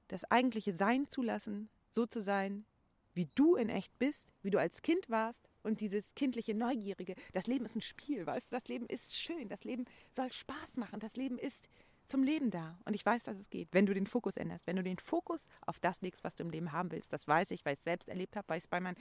Das 0.08 0.30
eigentliche 0.30 0.74
Sein 0.74 1.08
zulassen, 1.08 1.70
so 1.88 2.06
zu 2.06 2.20
sein, 2.20 2.66
wie 3.14 3.28
du 3.34 3.56
in 3.56 3.68
echt 3.68 3.98
bist, 3.98 4.28
wie 4.42 4.50
du 4.50 4.58
als 4.58 4.82
Kind 4.82 5.08
warst 5.08 5.48
und 5.62 5.80
dieses 5.80 6.14
kindliche 6.14 6.54
Neugierige. 6.54 7.14
Das 7.32 7.46
Leben 7.46 7.64
ist 7.64 7.74
ein 7.74 7.80
Spiel, 7.80 8.26
weißt 8.26 8.50
du? 8.50 8.56
Das 8.56 8.68
Leben 8.68 8.86
ist 8.86 9.16
schön, 9.16 9.48
das 9.48 9.64
Leben 9.64 9.86
soll 10.12 10.32
Spaß 10.32 10.76
machen, 10.76 11.00
das 11.00 11.16
Leben 11.16 11.38
ist 11.38 11.68
zum 12.08 12.22
Leben 12.22 12.50
da. 12.50 12.78
Und 12.84 12.94
ich 12.94 13.04
weiß, 13.04 13.22
dass 13.22 13.38
es 13.38 13.50
geht, 13.50 13.68
wenn 13.72 13.86
du 13.86 13.94
den 13.94 14.06
Fokus 14.06 14.36
änderst, 14.36 14.66
wenn 14.66 14.76
du 14.76 14.82
den 14.82 14.98
Fokus 14.98 15.46
auf 15.66 15.78
das 15.78 16.00
legst, 16.00 16.24
was 16.24 16.34
du 16.34 16.42
im 16.42 16.50
Leben 16.50 16.72
haben 16.72 16.90
willst. 16.90 17.12
Das 17.12 17.28
weiß 17.28 17.50
ich, 17.50 17.64
weil 17.64 17.74
ich 17.74 17.80
es 17.80 17.84
selbst 17.84 18.08
erlebt 18.08 18.36
habe, 18.36 18.48
weil 18.48 18.58
ich 18.58 18.64
es 18.64 18.68
bei 18.68 18.80
meinen 18.80 18.96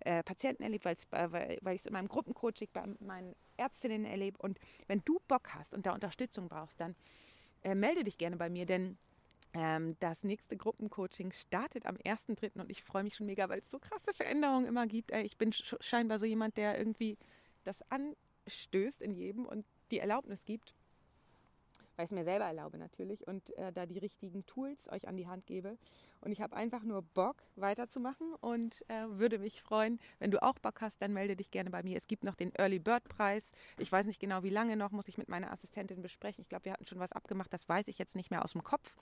äh, 0.00 0.22
Patienten 0.22 0.62
erlebt, 0.62 0.84
weil, 0.84 0.96
weil, 1.10 1.74
ich 1.74 1.80
es 1.80 1.86
in 1.86 1.92
meinem 1.92 2.08
Gruppencoaching 2.08 2.68
bei 2.72 2.84
meinen 3.00 3.34
Ärztinnen 3.56 4.04
erlebe. 4.04 4.38
Und 4.38 4.58
wenn 4.86 5.02
du 5.04 5.20
Bock 5.26 5.54
hast 5.54 5.74
und 5.74 5.86
da 5.86 5.92
Unterstützung 5.92 6.48
brauchst, 6.48 6.80
dann 6.80 6.94
äh, 7.62 7.74
melde 7.74 8.04
dich 8.04 8.18
gerne 8.18 8.36
bei 8.36 8.50
mir, 8.50 8.66
denn 8.66 8.98
ähm, 9.52 9.96
das 10.00 10.22
nächste 10.22 10.56
Gruppencoaching 10.56 11.32
startet 11.32 11.86
am 11.86 11.96
1.3. 11.96 12.60
und 12.60 12.70
ich 12.70 12.84
freue 12.84 13.02
mich 13.02 13.16
schon 13.16 13.26
mega, 13.26 13.48
weil 13.48 13.60
es 13.60 13.70
so 13.70 13.78
krasse 13.78 14.14
Veränderungen 14.14 14.66
immer 14.66 14.86
gibt. 14.86 15.10
Ey, 15.10 15.24
ich 15.24 15.36
bin 15.36 15.52
scheinbar 15.52 16.18
so 16.18 16.26
jemand, 16.26 16.56
der 16.56 16.78
irgendwie 16.78 17.18
das 17.64 17.82
anstößt 17.90 19.02
in 19.02 19.12
jedem 19.12 19.46
und 19.46 19.64
die 19.90 19.98
Erlaubnis 19.98 20.44
gibt 20.44 20.74
weil 22.00 22.06
ich 22.06 22.12
es 22.12 22.14
mir 22.14 22.24
selber 22.24 22.46
erlaube 22.46 22.78
natürlich 22.78 23.26
und 23.26 23.54
äh, 23.58 23.74
da 23.74 23.84
die 23.84 23.98
richtigen 23.98 24.46
Tools 24.46 24.90
euch 24.90 25.06
an 25.06 25.18
die 25.18 25.28
Hand 25.28 25.46
gebe. 25.46 25.76
Und 26.22 26.32
ich 26.32 26.40
habe 26.40 26.56
einfach 26.56 26.82
nur 26.82 27.02
Bock 27.02 27.42
weiterzumachen 27.56 28.32
und 28.40 28.82
äh, 28.88 29.04
würde 29.10 29.38
mich 29.38 29.60
freuen, 29.60 30.00
wenn 30.18 30.30
du 30.30 30.42
auch 30.42 30.58
Bock 30.58 30.80
hast, 30.80 31.02
dann 31.02 31.12
melde 31.12 31.36
dich 31.36 31.50
gerne 31.50 31.68
bei 31.68 31.82
mir. 31.82 31.98
Es 31.98 32.06
gibt 32.06 32.24
noch 32.24 32.36
den 32.36 32.54
Early 32.54 32.78
Bird 32.78 33.04
Preis. 33.10 33.52
Ich 33.76 33.92
weiß 33.92 34.06
nicht 34.06 34.18
genau, 34.18 34.42
wie 34.42 34.48
lange 34.48 34.78
noch, 34.78 34.92
muss 34.92 35.08
ich 35.08 35.18
mit 35.18 35.28
meiner 35.28 35.52
Assistentin 35.52 36.00
besprechen. 36.00 36.40
Ich 36.40 36.48
glaube, 36.48 36.64
wir 36.64 36.72
hatten 36.72 36.86
schon 36.86 37.00
was 37.00 37.12
abgemacht, 37.12 37.52
das 37.52 37.68
weiß 37.68 37.86
ich 37.88 37.98
jetzt 37.98 38.16
nicht 38.16 38.30
mehr 38.30 38.42
aus 38.42 38.52
dem 38.52 38.64
Kopf. 38.64 38.96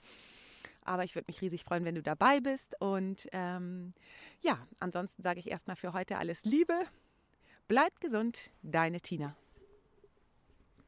Aber 0.83 1.05
ich 1.05 1.15
würde 1.15 1.27
mich 1.27 1.41
riesig 1.41 1.63
freuen, 1.63 1.85
wenn 1.85 1.95
du 1.95 2.03
dabei 2.03 2.41
bist. 2.41 2.75
Und 2.81 3.29
ähm, 3.31 3.93
ja, 4.41 4.67
ansonsten 4.79 5.23
sage 5.23 5.39
ich 5.39 5.49
erstmal 5.49 5.77
für 5.77 5.93
heute 5.93 6.17
alles 6.17 6.43
Liebe. 6.43 6.77
Bleibt 7.69 8.01
gesund, 8.01 8.49
deine 8.61 8.99
Tina. 8.99 9.37